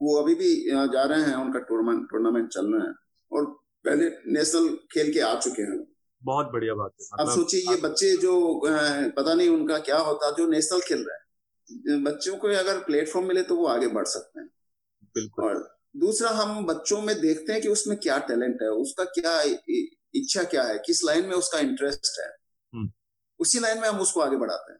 वो 0.00 0.14
अभी 0.16 0.34
भी 0.34 0.54
जा 0.70 1.02
रहे 1.04 1.22
हैं 1.22 1.34
उनका 1.34 1.58
टूर्नामेंट 1.60 2.08
टूर्नामेंट 2.10 2.48
चल 2.48 2.72
रहे 2.74 2.86
हैं। 2.86 2.94
और 3.32 3.44
पहले 3.84 4.08
नेशनल 4.32 4.68
खेल 4.92 5.12
के 5.12 5.20
आ 5.20 5.34
चुके 5.40 5.62
हैं। 5.62 5.78
बहुत 6.22 6.46
बढ़िया 6.46 6.74
बात 6.74 6.92
है। 7.00 7.06
अब 7.12 7.20
मतलब 7.20 7.34
सोचिए 7.34 7.60
ये 7.70 7.76
बच्चे 7.80 8.16
जो 8.16 8.32
पता 9.16 9.34
नहीं 9.34 9.48
उनका 9.48 9.78
क्या 9.80 9.98
होता 9.98 10.30
जो 10.30 10.46
नेशनल 10.46 10.80
खेल 10.80 11.04
रहे 11.08 11.16
हैं। 11.16 12.02
बच्चों 12.04 12.36
को 12.36 12.48
अगर 12.58 12.78
प्लेटफॉर्म 12.78 13.26
मिले 13.28 13.42
तो 13.42 13.56
वो 13.56 13.66
आगे 13.66 13.86
बढ़ 13.88 14.06
सकते 14.06 14.40
हैं। 14.40 14.48
बिल्कुल। 15.14 15.44
और 15.44 15.62
दूसरा 15.94 16.30
हम 16.32 16.64
बच्चों 16.66 17.00
में 17.02 17.14
देखते 17.20 17.52
हैं 17.52 17.62
कि 17.62 17.68
उसमें 17.68 17.96
क्या 17.98 18.18
टैलेंट 18.26 18.62
है 18.62 18.68
उसका 18.76 19.04
क्या 19.12 19.40
इच्छा 20.14 20.42
क्या 20.44 20.62
है 20.62 20.78
किस 20.86 21.04
लाइन 21.04 21.26
में 21.26 21.34
उसका 21.34 21.58
इंटरेस्ट 21.60 22.20
है 22.20 22.28
हम्म। 22.28 22.90
उसी 23.40 23.60
लाइन 23.60 23.80
में 23.80 23.88
हम 23.88 24.00
उसको 24.00 24.20
आगे 24.20 24.36
बढ़ाते 24.36 24.72
हैं 24.72 24.78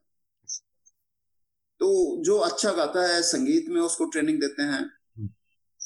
तो 1.80 1.88
जो 2.24 2.36
अच्छा 2.40 2.72
गाता 2.72 3.06
है 3.06 3.20
संगीत 3.22 3.68
में 3.68 3.80
उसको 3.80 4.04
ट्रेनिंग 4.10 4.40
देते 4.40 4.62
हैं 4.62 4.80
हम्म। 4.80 5.28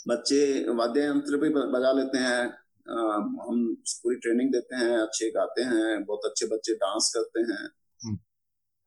बच्चे 0.06 0.42
वाद्य 0.72 1.04
यंत्र 1.04 1.36
भी 1.36 1.48
बजा 1.48 1.92
लेते 1.92 2.18
हैं 2.18 2.42
हम 2.86 3.64
पूरी 3.96 4.16
ट्रेनिंग 4.16 4.52
देते 4.52 4.76
हैं 4.76 4.96
अच्छे 4.98 5.30
गाते 5.30 5.62
हैं 5.64 6.04
बहुत 6.04 6.24
अच्छे 6.24 6.46
बच्चे 6.46 6.74
डांस 6.74 7.12
करते 7.14 7.40
हैं 7.42 7.62
हम्म। 8.00 8.18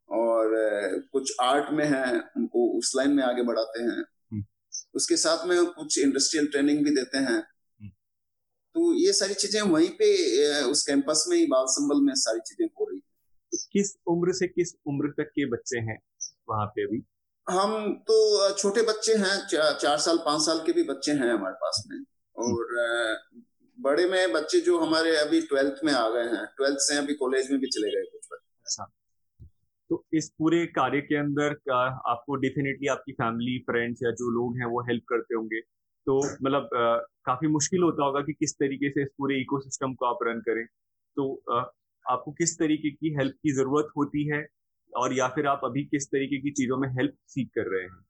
और 0.09 0.99
कुछ 1.11 1.33
आर्ट 1.41 1.71
में 1.71 1.85
है 1.85 2.05
उनको 2.37 2.67
उस 2.77 2.93
लाइन 2.95 3.11
में 3.11 3.23
आगे 3.23 3.43
बढ़ाते 3.43 3.83
हैं 3.83 4.03
उसके 4.97 5.17
साथ 5.17 5.45
में 5.47 5.57
कुछ 5.67 5.97
इंडस्ट्रियल 5.99 6.47
ट्रेनिंग 6.47 6.83
भी 6.85 6.91
देते 6.91 7.17
हैं। 7.19 7.37
हम्म। 7.37 7.89
तो 8.75 8.93
ये 8.95 9.13
सारी 9.13 9.33
चीज़ें 9.35 9.61
वहीं 9.63 9.89
पे 9.99 10.09
उस 10.63 10.85
कैंपस 10.87 11.25
में 11.29 11.37
ही 11.37 11.45
बाल 11.47 11.65
संबल 11.71 12.01
में 12.01 12.13
सारी 12.17 12.39
चीज़ें 12.47 12.67
हो 12.69 12.89
रही 12.89 12.99
तो 12.99 13.57
किस 13.71 13.95
उम्र 14.07 14.33
से 14.33 14.47
किस 14.47 14.73
उम्र 14.87 15.09
तक 15.17 15.29
के 15.29 15.49
बच्चे 15.51 15.79
हैं 15.81 15.99
वहाँ 16.49 16.65
पे 16.67 16.83
अभी? 16.83 17.03
हम 17.47 17.93
तो 18.07 18.51
छोटे 18.53 18.81
बच्चे 18.81 19.13
हैं 19.15 19.35
चा, 19.47 19.71
चार 19.73 19.97
साल 19.97 20.17
पाँच 20.25 20.41
साल 20.41 20.59
के 20.65 20.73
भी 20.73 20.83
बच्चे 20.83 21.11
हैं 21.11 21.31
हमारे 21.31 21.55
पास 21.55 21.83
में। 21.87 21.99
और 22.35 22.75
बड़े 23.77 24.05
में 24.05 24.33
बच्चे 24.33 24.59
जो 24.59 24.79
हमारे 24.79 25.15
अभी 25.17 25.41
ट्वेल्थ 25.41 25.83
में 25.83 25.91
आ 25.93 26.07
गए 26.09 26.23
हैं 26.25 26.45
ट्वेल्थ 26.57 26.77
से 26.79 26.97
अभी 26.97 27.13
कॉलेज 27.13 27.51
में 27.51 27.59
भी 27.59 27.67
चले 27.67 27.91
गए 27.91 28.03
कुछ 28.03 28.27
बच्चे। 28.31 28.59
अच्छा। 28.61 28.91
तो 29.89 30.03
इस 30.13 30.29
पूरे 30.37 30.65
कार्य 30.65 31.01
के 31.01 31.15
अंदर 31.15 31.53
का 31.53 31.77
आपको 32.11 32.35
डेफिनेटली 32.35 32.87
आपकी 32.87 33.11
फैमिली 33.11 33.57
फ्रेंड्स 33.59 33.99
या 34.03 34.11
जो 34.11 34.29
लोग 34.31 34.57
हैं 34.57 34.65
वो 34.65 34.81
हेल्प 34.81 35.03
करते 35.09 35.35
होंगे? 35.35 35.59
तो 36.07 36.17
मतलब 36.43 36.69
काफ़ी 37.25 37.47
मुश्किल 37.47 37.83
होता 37.83 38.05
होगा 38.05 38.21
कि 38.21 38.33
किस 38.33 38.53
तरीके 38.53 38.89
से 38.89 39.01
इस 39.01 39.07
पूरे 39.17 39.39
इकोसिस्टम 39.41 39.93
को 39.93 40.05
आप 40.05 40.19
रन 40.23 40.39
करें। 40.39 40.65
तो 41.17 41.41
आ, 41.51 41.59
आपको 42.05 42.31
किस 42.31 42.57
तरीके 42.59 42.91
की 42.91 43.13
हेल्प 43.13 43.35
की 43.43 43.51
ज़रूरत 43.51 43.87
होती 43.97 44.27
है 44.27 44.45
और 44.95 45.13
या 45.13 45.27
फिर 45.27 45.47
आप 45.47 45.61
अभी 45.63 45.83
किस 45.83 46.07
तरीके 46.07 46.41
की 46.41 46.51
चीज़ों 46.51 46.77
में 46.77 46.89
हेल्प 46.89 47.13
सीख 47.27 47.49
कर 47.55 47.67
रहे 47.67 47.81
हैं? 47.81 48.05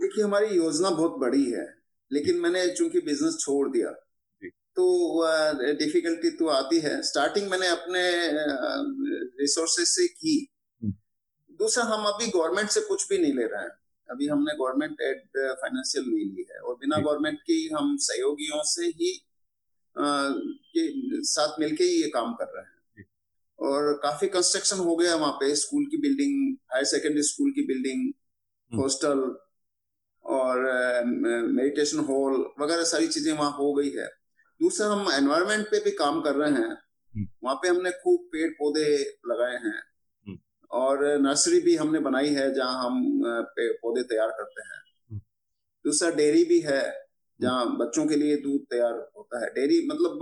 देखिए 0.00 0.24
हमारी 0.24 0.56
योजना 0.56 0.90
बहुत 0.90 1.18
बड़ी 1.18 1.50
है 1.50 1.66
लेकिन 2.12 2.36
मैंने 2.36 2.66
चूँकि 2.74 3.00
बिज़नेस 3.00 3.36
छोड़ 3.40 3.68
दिया 3.68 3.90
तो 4.76 4.84
डिफिकल्टी 5.78 6.30
तो 6.30 6.46
आती 6.48 6.78
है। 6.80 7.02
स्टार्टिंग 7.02 7.50
मैंने 7.50 7.66
अपने 7.68 8.02
रिसोर्सेज 9.40 9.86
से 9.88 10.06
की। 10.08 10.36
हम्म। 10.82 10.92
दूसरा 11.58 11.84
हम 11.84 12.04
अभी 12.04 12.26
गवर्नमेंट 12.26 12.68
से 12.68 12.80
कुछ 12.80 13.08
भी 13.08 13.18
नहीं 13.18 13.34
ले 13.34 13.44
रहे 13.44 13.62
हैं। 13.62 13.70
अभी 14.08 14.26
हमने 14.28 14.54
गवर्नमेंट 14.54 15.00
एड 15.00 15.20
फाइनेंशियल 15.60 16.04
नहीं 16.04 16.24
ली 16.26 16.46
है। 16.50 16.58
और 16.58 16.74
बिना 16.74 16.96
गवर्नमेंट 16.98 17.38
की 17.40 17.68
हम 17.74 17.96
सहयोगियों 17.96 18.62
से 18.64 18.86
ही 18.86 19.28
आ, 19.96 20.28
के 20.76 20.84
साथ 21.22 21.58
मिलके 21.60 21.84
ही 21.84 22.02
ये 22.02 22.08
काम 22.08 22.32
कर 22.34 22.44
रहे 22.44 22.64
हैं। 22.64 23.06
और 23.58 23.92
काफ़ी 24.02 24.28
कंस्ट्रक्शन 24.28 24.76
हो 24.76 24.96
गया 24.96 25.16
वहाँ 25.16 25.32
पे। 25.32 25.54
स्कूल 25.56 25.84
की 25.86 25.96
बिल्डिंग 25.96 26.56
हायर 26.72 26.84
सेकेंडरी 26.84 27.22
स्कूल 27.22 27.50
की 27.50 27.66
बिल्डिंग 27.66 28.12
हॉस्टल 28.72 29.20
और 30.24 30.64
मेडिटेशन 31.04 31.98
हॉल 31.98 32.50
वगैरह 32.60 32.84
सारी 32.84 33.08
चीज़ें 33.08 33.32
वहाँ 33.32 33.50
हो 33.50 33.72
गई 33.72 33.90
है। 33.90 34.21
दूसरा 34.62 34.86
हम 34.88 35.12
एनवायरमेंट 35.12 35.66
पे 35.66 35.84
भी 35.84 35.90
काम 35.90 36.20
कर 36.20 36.34
रहे 36.34 36.50
हैं। 36.50 36.70
हम्म। 36.70 37.28
वहाँ 37.44 37.56
पे 37.56 37.68
हमने 37.68 37.90
खूब 37.90 38.20
पेड़ 38.20 38.50
पौधे 38.50 39.18
लगाए 39.26 39.54
हैं। 39.54 39.78
हम्म। 40.28 40.38
और 40.70 41.18
नर्सरी 41.18 41.60
भी 41.60 41.76
हमने 41.76 41.98
बनाई 41.98 42.28
है 42.28 42.54
जहाँ 42.54 42.84
हम 42.84 43.22
पेड़ 43.26 43.72
पौधे 43.72 44.02
तैयार 44.02 44.28
करते 44.28 44.60
हैं। 44.62 44.80
हम्म। 45.10 45.20
दूसरा 45.84 46.10
डेयरी 46.10 46.44
भी 46.44 46.60
है 46.60 47.06
जहाँ 47.40 47.76
बच्चों 47.76 48.06
के 48.06 48.16
लिए 48.16 48.36
दूध 48.36 48.60
तैयार 48.60 49.10
होता 49.16 49.44
है। 49.44 49.54
डेयरी 49.54 49.86
मतलब 49.86 50.12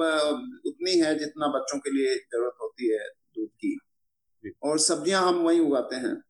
उतनी 0.66 0.98
है 0.98 1.18
जितना 1.18 1.46
बच्चों 1.48 1.78
के 1.78 1.90
लिए 1.90 2.14
ज़रूरत 2.16 2.54
होती 2.62 2.92
है 2.92 3.08
दूध 3.08 3.48
की। 3.48 3.80
और 4.62 4.78
सब्ज़ियाँ 4.78 5.22
हम 5.22 5.34
वहीं 5.34 5.60
उगाते 5.60 5.96
हैं। 5.96 6.22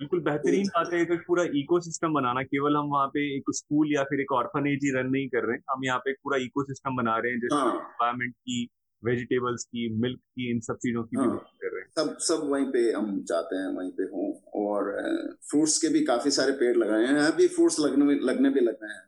बिल्कुल 0.00 0.20
बेहतरीन 0.20 0.66
बात 0.76 0.92
है 0.92 1.04
तो 1.04 1.16
पूरा 1.16 1.44
इकोसिस्टम 1.54 2.12
बनाना 2.12 2.42
केवल 2.42 2.76
हम 2.76 2.86
वहाँ 2.86 3.06
पे 3.06 3.36
एक 3.36 3.42
स्कूल 3.54 3.94
या 3.94 4.02
फिर 4.02 4.20
एक 4.20 4.32
ऑर्फनेज 4.32 4.80
ही 4.84 4.90
रन 4.90 5.10
नहीं 5.10 5.28
कर 5.28 5.44
रहे 5.44 5.56
हैं 5.56 5.62
हम 5.70 5.84
यहाँ 5.84 5.98
पे 5.98 6.10
एक 6.10 6.16
पूरा 6.24 6.38
इकोसिस्टम 6.38 6.96
बना 6.96 7.16
रहे 7.18 7.32
हैं 7.32 7.40
जैसे 7.40 7.60
एनवायरमेंट 7.60 8.32
हाँ। 8.32 8.42
की 8.42 8.68
वेजिटेबल्स 9.04 9.64
की 9.64 9.88
मिल्क 10.00 10.18
की 10.18 10.50
इन 10.50 10.60
सब 10.60 10.76
चीज़ों 10.76 11.02
की 11.02 11.16
हाँ, 11.16 11.28
भी 11.28 11.36
कर 11.36 11.72
रहे 11.72 11.80
हैं। 11.80 11.90
सब 11.96 12.16
सब 12.18 12.48
वहीं 12.50 12.66
पे 12.66 12.92
हम 12.92 13.22
चाहते 13.22 13.56
हैं 13.56 13.66
वहीं 13.66 13.90
पे 13.90 14.02
हों 14.02 14.32
और 14.64 14.90
फ्रूट्स 15.50 15.78
के 15.78 15.88
भी 15.88 16.04
काफ़ी 16.04 16.30
सारे 16.30 16.52
पेड़ 16.52 16.76
लगाए 16.76 17.06
हैं 17.06 17.14
अभी 17.14 17.48
फ्रूट्स 17.48 17.80
लगने 17.80 18.14
लगने 18.14 18.50
भी 18.50 18.60
लग 18.60 18.74
गए 18.74 18.94
हैं। 18.94 19.02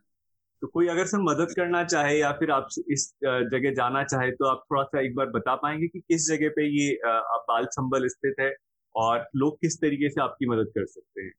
तो 0.63 0.67
कोई 0.67 0.87
अगर 0.87 1.07
सर 1.07 1.19
मदद 1.19 1.53
करना 1.57 1.85
चाहे 1.85 2.19
या 2.19 2.33
फिर 2.33 2.51
आप 2.51 2.69
इस 2.91 3.13
जगह 3.25 3.75
जाना 3.75 4.05
चाहे 4.05 4.31
तो 4.31 4.47
आप 4.47 4.65
थोड़ा 4.71 4.83
सा 4.83 5.01
एक 5.01 5.15
बार 5.15 5.27
बता 5.27 5.55
पाएँगे 5.55 5.89
कि 5.89 6.01
किस 6.01 6.29
जगह 6.29 6.49
पे 6.49 6.67
ये 6.67 7.01
बाल 7.49 7.67
संबल 7.67 8.09
स्थित 8.09 8.35
है 8.41 8.51
और 8.97 9.29
लोग 9.37 9.57
किस 9.61 9.77
तरीके 9.77 10.11
से 10.11 10.21
आपकी 10.23 10.47
मदद 10.47 10.69
कर 10.69 10.87
सकते 10.87 11.23
हैं? 11.23 11.33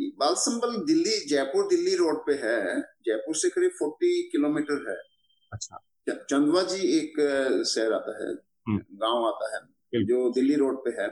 बाल 0.00 0.34
संबल 0.34 0.86
दिल्ली 0.86 1.26
जयपुर 1.26 1.68
दिल्ली 1.68 1.94
रोड 1.94 2.26
पे 2.26 2.32
है। 2.32 2.80
जयपुर 2.80 3.36
से 3.36 3.50
करीब 3.50 3.70
फोर्टी 3.70 4.22
किलोमीटर 4.22 4.90
है। 4.90 4.96
अच्छा। 5.52 5.84
चंदवा 6.10 6.62
जी 6.62 6.98
एक 6.98 7.12
शहर 7.66 7.92
आता 7.92 8.24
है। 8.24 8.32
हम्म। 8.68 8.78
गाँव 8.78 9.26
आता 9.26 9.56
है 9.56 9.60
जो 10.04 10.32
दिल्ली 10.32 10.54
रोड 10.54 10.84
पे 10.84 11.02
है। 11.02 11.08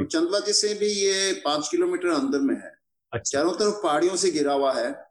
और 0.00 0.06
चंदवा 0.06 0.40
जी 0.40 0.52
से 0.52 0.74
भी 0.74 0.86
ये 0.86 1.42
पाँच 1.44 1.68
किलोमीटर 1.70 2.08
अंदर 2.08 2.38
में 2.38 2.54
है। 2.54 2.76
अच्छा। 3.12 3.38
चारों 3.38 3.52
तरफ़ 3.52 3.82
पहाड़ियों 3.82 4.16
से 4.16 4.30
घिरा 4.30 4.52
हुआ 4.52 4.72
है। 4.72 5.10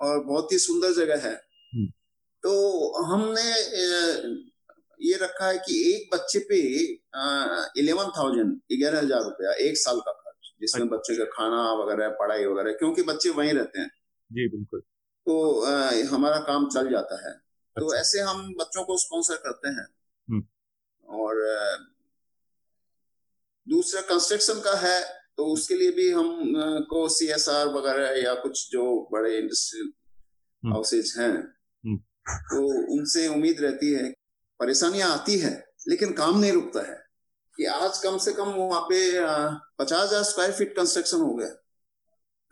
और 0.00 0.24
बहुत 0.24 0.52
ही 0.52 0.58
सुंदर 0.58 0.92
जगह 0.92 1.28
है। 1.28 1.34
हम्म। 1.74 1.86
तो 2.42 2.52
हमने 3.04 3.52
ये 5.00 5.16
रखा 5.16 5.48
है 5.48 5.58
कि 5.58 5.74
एक 5.86 6.08
बच्चे 6.14 6.38
पे 6.48 6.58
इलेवन 7.80 8.10
थाउज़ेंड 8.16 8.52
ग्यारह 8.72 8.98
हज़ार 8.98 9.22
रुपया 9.22 9.52
एक 9.66 9.76
साल 9.78 10.00
का 10.00 10.12
खर्च 10.12 10.52
जिसमें 10.60 10.82
अच्छा। 10.82 10.96
बच्चे 10.96 11.16
का 11.16 11.24
खाना 11.32 11.62
वगैरह 11.74 12.08
पढ़ाई 12.20 12.44
वगैरह 12.44 12.72
क्योंकि 12.72 13.02
बच्चे 13.02 13.30
वहीं 13.32 13.52
रहते 13.52 13.80
हैं 13.80 13.90
जी 14.30 14.48
बिल्कुल 14.48 14.80
तो 15.26 15.36
आ, 15.62 15.90
हमारा 16.10 16.38
काम 16.42 16.68
चल 16.68 16.90
जाता 16.90 17.20
है 17.26 17.32
तो 17.32 17.86
अच्छा। 17.86 17.86
तो 17.86 17.94
ऐसे 17.94 18.20
हम 18.20 18.54
बच्चों 18.54 18.84
को 18.84 18.96
स्पॉन्सर 18.98 19.36
करते 19.36 19.68
हैं 19.70 19.86
हम्म। 20.28 20.42
और 21.08 21.44
दूसरा 23.66 24.00
कंस्ट्रक्शन 24.08 24.60
का 24.60 24.74
है 24.78 25.00
तो 25.36 25.44
उसके 25.46 25.74
लिए 25.76 25.90
भी 25.90 26.10
हम 26.10 26.52
को 26.90 27.08
सी 27.08 27.26
एस 27.32 27.48
आर 27.48 27.66
वगैरह 27.68 28.22
या 28.22 28.34
कुछ 28.34 28.68
जो 28.72 28.84
बड़े 29.12 29.36
इंडस्ट्रियल 29.38 29.92
हाउसेज 30.62 31.14
हैं 31.18 31.32
हम्म। 31.32 31.96
तो 32.50 32.62
उनसे 32.94 33.26
उम्मीद 33.28 33.60
रहती 33.60 33.92
है 33.92 34.12
परेशानियाँ 34.60 35.10
आती 35.12 35.38
है 35.38 35.52
लेकिन 35.88 36.12
काम 36.14 36.38
नहीं 36.38 36.52
रुकता 36.52 36.80
है। 36.82 36.96
कि 37.58 37.64
आज 37.66 37.98
कम 37.98 38.16
से 38.18 38.32
कम 38.32 38.48
वहाँ 38.50 38.80
पे 38.82 38.98
पचास 39.78 40.02
हज़ार 40.02 40.22
स्क्वायर 40.24 40.52
फीट 40.52 40.76
कंस्ट्रक्शन 40.76 41.20
हो 41.20 41.34
गया 41.34 41.48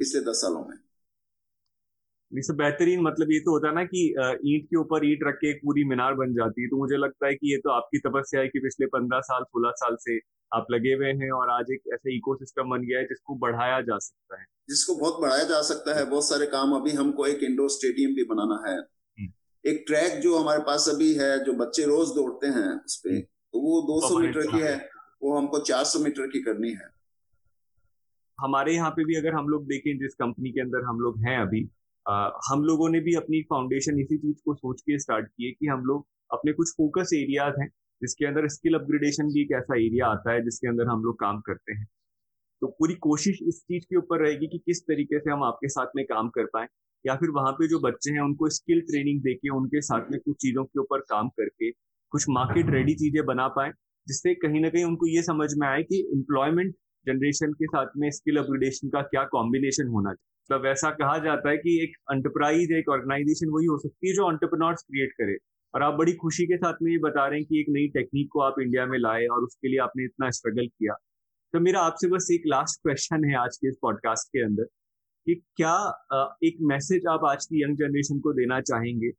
पिछले 0.01 0.21
दस 0.23 0.41
सालों 0.43 0.65
में। 0.65 0.77
इससे 2.33 2.53
बेहतरीन 2.55 3.03
मतलब 3.03 3.31
ये 3.33 3.39
तो 3.41 3.51
होता 3.51 3.69
है 3.69 3.75
ना 3.75 3.85
कि 3.85 4.01
ईंट 4.47 4.65
के 4.65 4.77
ऊपर 4.77 5.05
ईंट 5.07 5.21
रख 5.27 5.35
के 5.35 5.51
एक 5.51 5.61
पूरी 5.65 5.85
मीनार 5.89 6.15
बन 6.15 6.33
जाती 6.35 6.63
है। 6.63 6.69
तो 6.69 6.77
मुझे 6.77 6.97
लगता 6.97 7.27
है 7.27 7.35
कि 7.35 7.53
ये 7.53 7.59
तो 7.59 7.71
आपकी 7.71 7.99
तपस्या 7.99 8.41
है 8.41 8.49
कि 8.49 8.61
पिछले 8.61 8.87
पंद्रह 8.89 9.21
साल 9.23 9.45
सोलह 9.45 9.71
साल 9.77 9.97
से 10.01 10.19
आप 10.53 10.67
लगे 10.71 10.95
हुए 10.95 11.13
हैं 11.21 11.31
और 11.33 11.51
आज 11.51 11.71
एक 11.73 11.93
ऐसा 11.95 12.15
इकोसिस्टम 12.17 12.71
बन 12.71 12.83
गया 12.83 12.99
है 12.99 13.05
जिसको 13.05 13.35
बढ़ाया 13.39 13.81
जा 13.83 13.99
सकता 13.99 14.41
है। 14.41 14.45
जिसको 14.69 14.95
बहुत 14.97 15.21
बढ़ाया 15.21 15.45
जा 15.45 15.61
सकता 15.63 15.97
है। 15.99 16.05
बहुत 16.05 16.29
सारे 16.29 16.47
काम 16.49 16.75
अभी 16.77 16.93
हमको 16.95 17.27
एक 17.27 17.43
इंडोर 17.43 17.71
स्टेडियम 17.71 18.15
भी 18.15 18.25
बनाना 18.25 18.63
है। 18.67 18.77
एक 19.67 19.85
ट्रैक 19.87 20.21
जो 20.21 20.39
हमारे 20.39 20.63
पास 20.63 20.89
अभी 20.95 21.15
है 21.15 21.45
जो 21.45 21.53
बच्चे 21.53 21.85
रोज 21.85 22.09
दौड़ते 22.09 22.47
हैं 22.47 22.85
उस 22.85 22.97
पर। 22.97 23.21
तो 23.21 23.61
वो 23.61 23.83
200 23.83 24.19
मीटर 24.19 24.41
की 24.41 24.59
है 24.59 24.91
वो 25.23 25.39
हमको 25.39 25.59
400 25.59 25.99
मीटर 25.99 26.27
की 26.27 26.43
करनी 26.43 26.71
है। 26.71 26.89
हमारे 28.41 28.75
यहाँ 28.75 28.91
पे 28.91 29.05
भी 29.05 29.15
अगर 29.15 29.35
हम 29.35 29.49
लोग 29.49 29.67
देखें 29.67 29.99
जिस 29.99 30.15
कंपनी 30.15 30.51
के 30.51 30.61
अंदर 30.61 30.85
हम 30.85 31.01
लोग 31.01 31.19
हैं 31.19 31.39
अभी 31.39 31.71
आ, 32.09 32.31
हम 32.51 32.65
लोगों 32.65 32.89
ने 32.89 33.01
भी 33.01 33.15
अपनी 33.15 33.43
फाउंडेशन 33.43 34.01
इसी 34.01 34.19
चीज़ 34.19 34.37
को 34.45 34.55
सोच 34.55 34.81
के 34.81 34.99
स्टार्ट 34.99 35.29
की 35.29 35.47
है 35.47 35.53
कि 35.53 35.67
हम 35.67 35.81
लोग 35.85 36.07
अपने 36.33 36.53
कुछ 36.53 36.71
फोकस 36.71 37.11
एरियाज़ 37.15 37.55
हैं 37.61 37.69
जिसके 38.03 38.27
अंदर 38.27 38.49
स्किल 38.49 38.75
अपग्रेडेशन 38.75 39.27
भी 39.27 39.43
एक 39.43 39.49
ऐसा 39.53 39.77
एरिया 39.77 40.07
आता 40.07 40.33
है 40.33 40.45
जिसके 40.45 40.69
अंदर 40.69 40.87
हम 40.87 41.05
लोग 41.05 41.21
काम 41.21 41.41
करते 41.41 41.73
हैं। 41.73 41.89
तो 42.61 42.67
पूरी 42.67 42.95
कोशिश 42.95 43.39
इस 43.43 43.61
चीज़ 43.63 43.85
के 43.85 43.97
ऊपर 43.97 44.19
रहेगी 44.21 44.47
कि 44.47 44.59
किस 44.59 44.83
तरीके 44.83 45.19
से 45.19 45.31
हम 45.31 45.45
आपके 45.45 45.69
साथ 45.69 45.87
में 45.97 46.05
काम 46.05 46.29
कर 46.29 46.45
पाए। 46.45 46.67
या 47.07 47.17
फिर 47.17 47.31
वहाँ 47.31 47.53
पे 47.53 47.69
जो 47.69 47.81
बच्चे 47.81 48.13
हैं, 48.13 48.21
उनको 48.21 48.49
स्किल 48.49 48.81
ट्रेनिंग 48.81 49.21
देके, 49.21 49.49
उनके 49.49 49.81
साथ 49.81 50.11
में 50.11 50.21
कुछ 50.21 50.37
चीज़ों 50.37 50.65
के 50.65 50.81
ऊपर 50.81 51.01
काम 51.01 51.29
करके, 51.29 51.71
कुछ 52.11 52.25
मार्केट 52.29 52.71
रेडी 52.71 52.95
चीज़ें 52.95 53.25
बना 53.27 53.49
पाए, 53.49 53.71
जिससे 54.07 54.35
कहीं 54.35 54.61
ना 54.61 54.69
कहीं 54.69 54.85
उनको 54.85 55.07
ये 55.07 55.23
समझ 55.23 55.49
में 55.59 55.69
आए 55.69 55.83
कि 55.83 56.11
एम्प्लॉयमेंट 56.15 56.75
जनरेशन 57.07 57.53
के 57.53 57.67
साथ 57.67 57.87
में 57.97 58.11
स्किल 58.11 58.37
अपग्रेडेशन 58.37 58.89
का 58.89 59.03
क्या 59.03 59.25
कॉम्बिनेशन 59.25 59.89
होना 59.89 60.15
चाहिए। 60.15 60.55
मतलब 60.55 60.67
ऐसा 60.67 60.91
कहा 60.91 61.19
जाता 61.19 61.51
है 61.51 61.57
कि 61.57 61.83
एक 61.83 61.91
एंटरप्राइज 62.13 62.73
एक 62.73 62.89
ऑर्गेनाइजेशन 62.89 63.49
वही 63.49 63.67
हो 63.67 63.79
सकती 63.79 64.09
है 64.09 64.15
जो 64.15 64.33
एंटरप्रेन्योर्स 64.33 64.83
क्रिएट 64.83 65.13
करे। 65.13 65.37
और 65.75 65.83
आप 65.83 65.95
बड़ी 65.95 66.13
खुशी 66.13 66.47
के 66.47 66.57
साथ 66.57 66.75
में 66.83 66.93
ये 66.93 66.99
बता 66.99 67.27
रहे 67.27 67.39
हैं 67.39 67.47
कि 67.49 67.61
एक 67.61 67.67
नई 67.69 67.89
टेक्निक 67.89 68.29
को 68.33 68.41
आप 68.41 68.55
इंडिया 68.61 68.87
में 68.87 68.99
लाए 68.99 69.27
और 69.27 69.43
उसके 69.43 69.69
लिए 69.69 69.79
आपने 69.79 70.05
इतना 70.05 70.31
स्ट्रगल 70.31 70.67
किया। 70.67 70.95
तो 71.53 71.61
मेरा 71.61 71.81
आपसे 71.81 72.09
बस 72.09 72.29
एक 72.33 72.43
लास्ट 72.47 72.83
क्वेश्चन 72.83 73.25
है 73.25 73.37
आज 73.37 73.57
के 73.57 73.69
इस 73.69 73.77
पॉडकास्ट 73.83 74.29
के 74.29 74.45
अंदर। 74.45 74.65
कि 75.27 75.35
क्या 75.57 75.77
एक 76.45 76.59
मैसेज 76.63 77.07
आप 77.11 77.25
आज 77.29 77.45
की 77.47 77.63
यंग 77.63 77.77
जनरेशन 77.77 78.19
को 78.21 78.33
देना 78.33 78.61
चाहेंगे? 78.63 79.11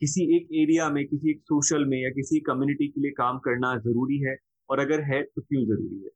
किसी 0.00 0.24
एक 0.36 0.48
एरिया 0.62 0.88
में 0.90 1.04
किसी 1.06 1.30
एक 1.30 1.40
सोशल 1.42 1.84
में 1.84 1.96
या 1.98 2.10
किसी 2.10 2.40
कम्युनिटी 2.40 2.88
के 2.88 3.00
लिए 3.00 3.10
काम 3.18 3.38
करना 3.38 3.74
ज़रूरी 3.78 4.18
है? 4.22 4.36
और 4.68 4.80
अगर 4.80 5.00
है 5.04 5.22
तो 5.22 5.42
क्यों 5.42 5.64
ज़रूरी 5.64 6.02
है? 6.04 6.10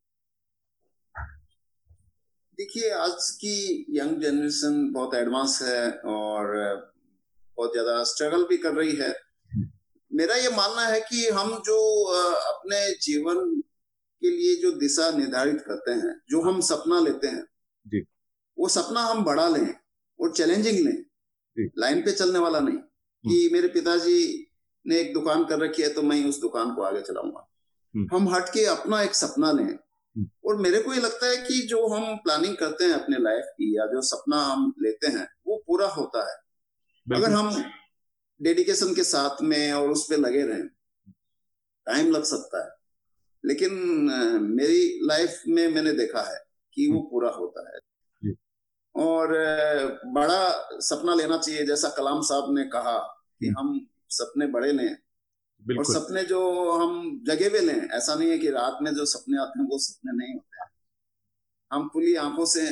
देखिए 2.59 2.89
आज 2.91 3.29
की 3.41 3.85
यंग 3.97 4.21
जनरेशन 4.21 4.91
बहुत 4.93 5.15
एडवांस 5.15 5.59
है 5.63 5.91
और 6.13 6.53
बहुत 7.57 7.71
ज़्यादा 7.71 8.03
स्ट्रगल 8.03 8.43
भी 8.43 8.57
कर 8.57 8.73
रही 8.73 8.95
है। 8.95 9.13
मेरा 10.11 10.35
ये 10.35 10.49
मानना 10.49 10.85
है 10.87 10.99
कि 11.01 11.27
हम 11.29 11.51
जो 11.65 11.79
अपने 12.03 12.79
जीवन 13.01 13.59
के 14.21 14.29
लिए 14.29 14.55
जो 14.61 14.71
दिशा 14.79 15.09
निर्धारित 15.17 15.61
करते 15.67 15.91
हैं 15.97 16.13
जो 16.29 16.41
हम 16.41 16.59
सपना 16.61 16.99
लेते 16.99 17.27
हैं 17.27 17.43
जी। 17.85 18.01
वो 18.59 18.69
सपना 18.69 19.01
हम 19.01 19.23
बड़ा 19.23 19.47
लें 19.47 19.75
और 20.19 20.33
चैलेंजिंग 20.33 20.87
लें। 20.87 21.05
लाइन 21.77 22.01
पे 22.01 22.11
चलने 22.11 22.39
वाला 22.39 22.59
नहीं 22.59 22.77
कि 22.77 23.43
हम्म। 23.43 23.53
मेरे 23.53 23.67
पिताजी 23.67 24.47
ने 24.87 24.99
एक 24.99 25.13
दुकान 25.13 25.45
कर 25.45 25.59
रखी 25.59 25.81
है 25.81 25.93
तो 25.93 26.01
मैं 26.01 26.25
उस 26.25 26.41
दुकान 26.41 26.75
को 26.75 26.81
आगे 26.81 27.01
चलाऊँगा। 27.01 27.51
हम्म। 27.95 28.15
हम 28.15 28.35
हट 28.35 28.49
के 28.49 28.65
अपना 28.65 29.01
एक 29.01 29.15
सपना 29.15 29.51
लें 29.51 29.79
और 30.45 30.55
मेरे 30.55 30.81
को 30.81 30.93
ये 30.93 31.01
लगता 31.01 31.27
है 31.27 31.37
कि 31.37 31.61
जो 31.61 31.87
हम 31.87 32.17
प्लानिंग 32.17 32.57
करते 32.57 32.83
हैं 32.83 32.91
अपने 32.91 33.17
लाइफ 33.17 33.43
की 33.45 33.77
या 33.77 33.85
जो 33.85 34.01
सपना 34.01 34.37
हम 34.37 34.73
लेते 34.81 35.07
हैं 35.07 35.27
वो 35.47 35.63
पूरा 35.67 35.87
होता 35.87 36.29
है। 36.29 36.35
अगर 37.17 37.31
हम 37.31 37.63
डेडिकेशन 38.41 38.95
के 38.95 39.03
साथ 39.03 39.41
में 39.41 39.73
और 39.73 39.89
उस 39.89 40.05
पर 40.05 40.17
लगे 40.17 40.41
रहें 40.41 40.67
टाइम 41.85 42.11
लग 42.11 42.23
सकता 42.23 42.63
है। 42.65 42.71
लेकिन 43.45 43.73
मेरी 44.41 44.99
लाइफ 45.03 45.41
में 45.47 45.67
मैंने 45.67 45.91
देखा 45.91 46.21
है 46.21 46.39
कि 46.73 46.87
वो 46.91 46.99
हम्म। 46.99 47.09
पूरा 47.11 47.29
होता 47.29 47.73
है। 47.73 47.88
और 48.95 49.33
बड़ा 50.13 50.41
सपना 50.81 51.15
लेना 51.15 51.37
चाहिए 51.37 51.65
जैसा 51.65 51.89
कलाम 51.89 52.21
साहब 52.21 52.53
ने 52.53 52.63
कहा 52.69 52.97
कि 53.41 53.47
हम्म। 53.47 53.59
हम 53.59 53.87
सपने 54.11 54.47
बड़े 54.47 54.71
लें 54.71 55.77
और 55.77 55.85
सपने 55.85 56.23
जो 56.23 56.39
हम 56.71 56.99
जगे 57.25 57.47
हुए 57.47 57.59
लें 57.59 57.75
ऐसा 57.75 58.15
नहीं 58.15 58.29
है 58.29 58.37
कि 58.37 58.49
रात 58.49 58.77
में 58.81 58.93
जो 58.93 59.05
सपने 59.05 59.41
आते 59.41 59.59
हैं 59.59 59.67
वो 59.69 59.77
सपने 59.77 60.17
नहीं 60.17 60.33
होते 60.33 60.61
हैं 60.61 60.69
हम 61.71 61.87
खुली 61.87 62.15
आँखों 62.19 62.45
से 62.45 62.69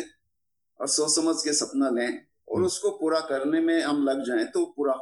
और 0.79 0.88
सोच 0.88 1.09
समझ 1.09 1.36
के 1.43 1.53
सपना 1.53 1.89
लें 1.89 2.07
और 2.07 2.55
हम्म। 2.55 2.65
उसको 2.65 2.89
पूरा 2.91 3.19
करने 3.19 3.62
में 3.62 3.81
हम 3.81 4.03
लग 4.03 4.24
जाएँ 4.25 4.45
तो 4.45 4.65
पूरा 4.77 4.93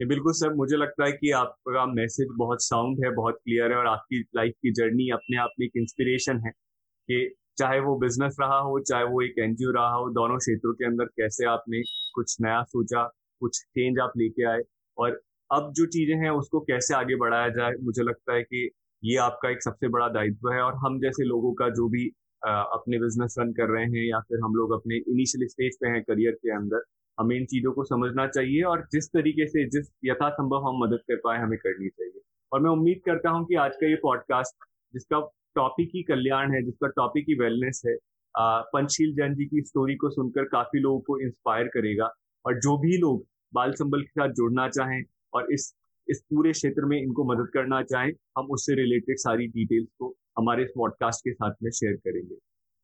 ये 0.00 0.06
बिल्कुल 0.06 0.32
सर 0.32 0.52
मुझे 0.54 0.76
लगता 0.76 1.04
है 1.04 1.12
कि 1.12 1.30
आपका 1.30 1.84
मैसेज 1.92 2.28
बहुत 2.38 2.62
साउंड 2.62 3.04
है 3.04 3.10
बहुत 3.14 3.38
क्लियर 3.44 3.72
है 3.72 3.78
और 3.78 3.86
आपकी 3.86 4.20
लाइफ 4.36 4.54
की 4.62 4.72
जर्नी 4.72 5.08
अपने 5.10 5.36
आप 5.36 5.52
में 5.60 5.66
एक 5.66 5.72
इंस्पिरेशन 5.76 6.40
है 6.46 6.50
कि 6.50 7.24
चाहे 7.58 7.80
वो 7.80 7.96
बिज़नेस 7.98 8.36
रहा 8.40 8.58
हो, 8.60 8.78
चाहे 8.80 9.04
वो 9.04 9.22
एक 9.22 9.38
एनजीओ 9.40 9.70
रहा 9.72 9.94
हो, 9.94 10.08
दोनों 10.10 10.36
क्षेत्रों 10.38 10.72
के 10.74 10.84
अंदर 10.86 11.04
कैसे 11.16 11.46
आपने 11.48 11.82
कुछ 12.14 12.36
नया 12.40 12.62
सोचा, 12.64 13.02
कुछ 13.42 13.58
चेंज 13.58 13.98
आप 14.00 14.12
लेके 14.18 14.46
आए 14.50 14.60
और 14.98 15.20
अब 15.50 15.72
जो 15.76 15.86
चीज़ें 15.88 16.16
हैं 16.16 16.30
उसको 16.32 16.60
कैसे 16.62 16.94
आगे 16.94 17.16
बढ़ाया 17.16 17.48
जाए, 17.48 17.72
मुझे 17.82 18.02
लगता 18.02 18.34
है 18.34 18.42
कि 18.42 18.68
ये 19.02 19.16
आपका 19.20 19.50
एक 19.50 19.62
सबसे 19.62 19.88
बड़ा 19.88 20.08
दायित्व 20.10 20.50
है 20.52 20.60
और 20.62 20.74
हम 20.84 20.98
जैसे 21.00 21.24
लोगों 21.24 21.52
का 21.54 21.68
जो 21.70 21.88
भी 21.88 22.06
अपने 22.42 22.98
बिज़नेस 22.98 23.34
रन 23.38 23.52
कर 23.52 23.70
रहे 23.70 23.84
हैं 23.84 24.04
या 24.08 24.18
फिर 24.20 24.40
हम 24.44 24.54
लोग 24.54 24.72
अपने 24.72 24.96
इनिशियल 24.96 25.46
स्टेज 25.48 25.76
पे 25.80 25.88
हैं 25.88 26.02
करियर 26.02 26.32
के 26.34 26.50
अंदर, 26.56 26.82
हमें 27.18 27.36
इन 27.36 27.44
चीज़ों 27.46 27.72
को 27.72 27.84
समझना 27.84 28.26
चाहिए 28.28 28.62
और 28.64 28.86
जिस 28.92 29.08
तरीके 29.08 29.46
से, 29.46 29.64
जिस 29.66 29.86
यथासंभव 30.04 30.68
हम 30.68 30.82
मदद 30.84 31.00
कर 31.08 31.16
पाए 31.24 31.38
हमें 31.38 31.58
करनी 31.58 31.88
चाहिए। 31.88 32.20
और 32.52 32.60
मैं 32.60 32.70
उम्मीद 32.70 33.00
करता 33.06 33.30
हूँ 33.30 33.44
कि 33.46 33.54
आज 33.56 33.76
का 33.80 33.86
ये 33.86 33.96
पॉडकास्ट 34.02 34.66
जिसका 34.94 35.18
टॉपिक 35.54 35.90
ही 35.94 36.02
कल्याण 36.02 36.52
है 36.52 36.62
जिसका 36.62 36.88
टॉपिक 36.88 37.24
ही 37.28 37.34
वेलनेस 37.34 37.82
है 37.86 37.96
पंचशील 38.38 39.14
जैन 39.14 39.34
जी 39.34 39.44
की 39.44 39.62
स्टोरी 39.62 39.94
को 39.96 40.10
सुनकर 40.10 40.44
काफ़ी 40.44 40.80
लोगों 40.80 41.00
को 41.00 41.18
इंस्पायर 41.20 41.68
करेगा। 41.68 42.10
और 42.46 42.58
जो 42.58 42.78
भी 42.78 42.96
लोग 42.98 43.26
बाल 43.54 43.72
संबल 43.72 44.02
के 44.02 44.08
साथ 44.08 44.28
जुड़ना 44.28 44.68
चाहें 44.68 45.02
और 45.34 45.52
इस 45.52 45.74
इस 46.08 46.20
पूरे 46.20 46.52
क्षेत्र 46.52 46.84
में 46.84 47.02
इनको 47.02 47.24
मदद 47.24 47.50
करना 47.54 47.82
चाहें 47.82 48.12
हम 48.38 48.46
उससे 48.46 48.74
रिलेटेड 48.74 49.16
सारी 49.18 49.46
डिटेल्स 49.46 49.88
को 49.98 50.14
हमारे 50.38 50.64
इस 50.64 50.70
पॉडकास्ट 50.76 51.20
के 51.20 51.32
साथ 51.32 51.54
में 51.62 51.70
शेयर 51.70 51.96
करेंगे। 51.96 52.34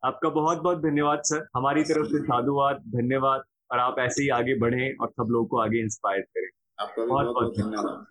आपका 0.04 0.28
बहुत 0.28 0.59
बहुत 0.59 0.83
धन्यवाद 0.83 1.23
सर 1.23 1.47
हमारी 1.56 1.83
तरफ़ 1.83 2.06
से 2.06 2.23
साधुवाद 2.23 2.83
धन्यवाद। 2.88 3.42
और 3.73 3.78
आप 3.78 3.99
ऐसे 3.99 4.23
ही 4.23 4.28
आगे 4.28 4.54
बढ़ें 4.59 4.97
और 4.97 5.09
सब 5.09 5.28
लोगों 5.30 5.47
को 5.47 5.59
आगे 5.59 5.80
इंस्पायर 5.80 6.21
करें। 6.21 6.49
आपका 6.80 7.04
बहुत 7.06 7.26
बहुत 7.26 7.52
धन्यवाद। 7.59 8.06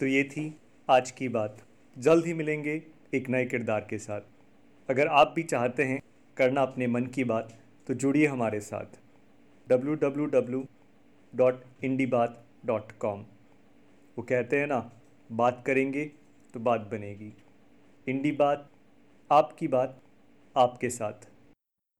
तो 0.00 0.06
ये 0.06 0.24
थी 0.24 0.56
आज 0.90 1.10
की 1.10 1.28
बात। 1.28 1.62
जल्द 1.98 2.26
ही 2.26 2.34
मिलेंगे। 2.34 2.93
एक 3.14 3.28
नए 3.28 3.44
किरदार 3.44 3.86
के 3.90 3.98
साथ। 3.98 4.20
अगर 4.88 5.06
आप 5.06 5.32
भी 5.36 5.42
चाहते 5.42 5.84
हैं 5.84 6.00
करना 6.36 6.62
अपने 6.62 6.86
मन 6.86 7.06
की 7.06 7.24
बात 7.24 7.52
तो 7.86 7.94
जुड़िए 7.94 8.26
हमारे 8.26 8.60
साथ। 8.60 8.98
कॉम 13.00 13.24
वो 14.18 14.22
कहते 14.22 14.58
हैं 14.60 14.66
ना, 14.66 14.90
बात 15.32 15.62
करेंगे 15.66 16.04
तो 16.54 16.60
बात 16.60 16.80
बनेगी। 16.80 17.32
इंडी 18.06 18.32
बात 18.32 18.70
आपकी 19.30 19.68
बात 19.68 20.00
आपके 20.56 20.90
साथ। 20.90 21.33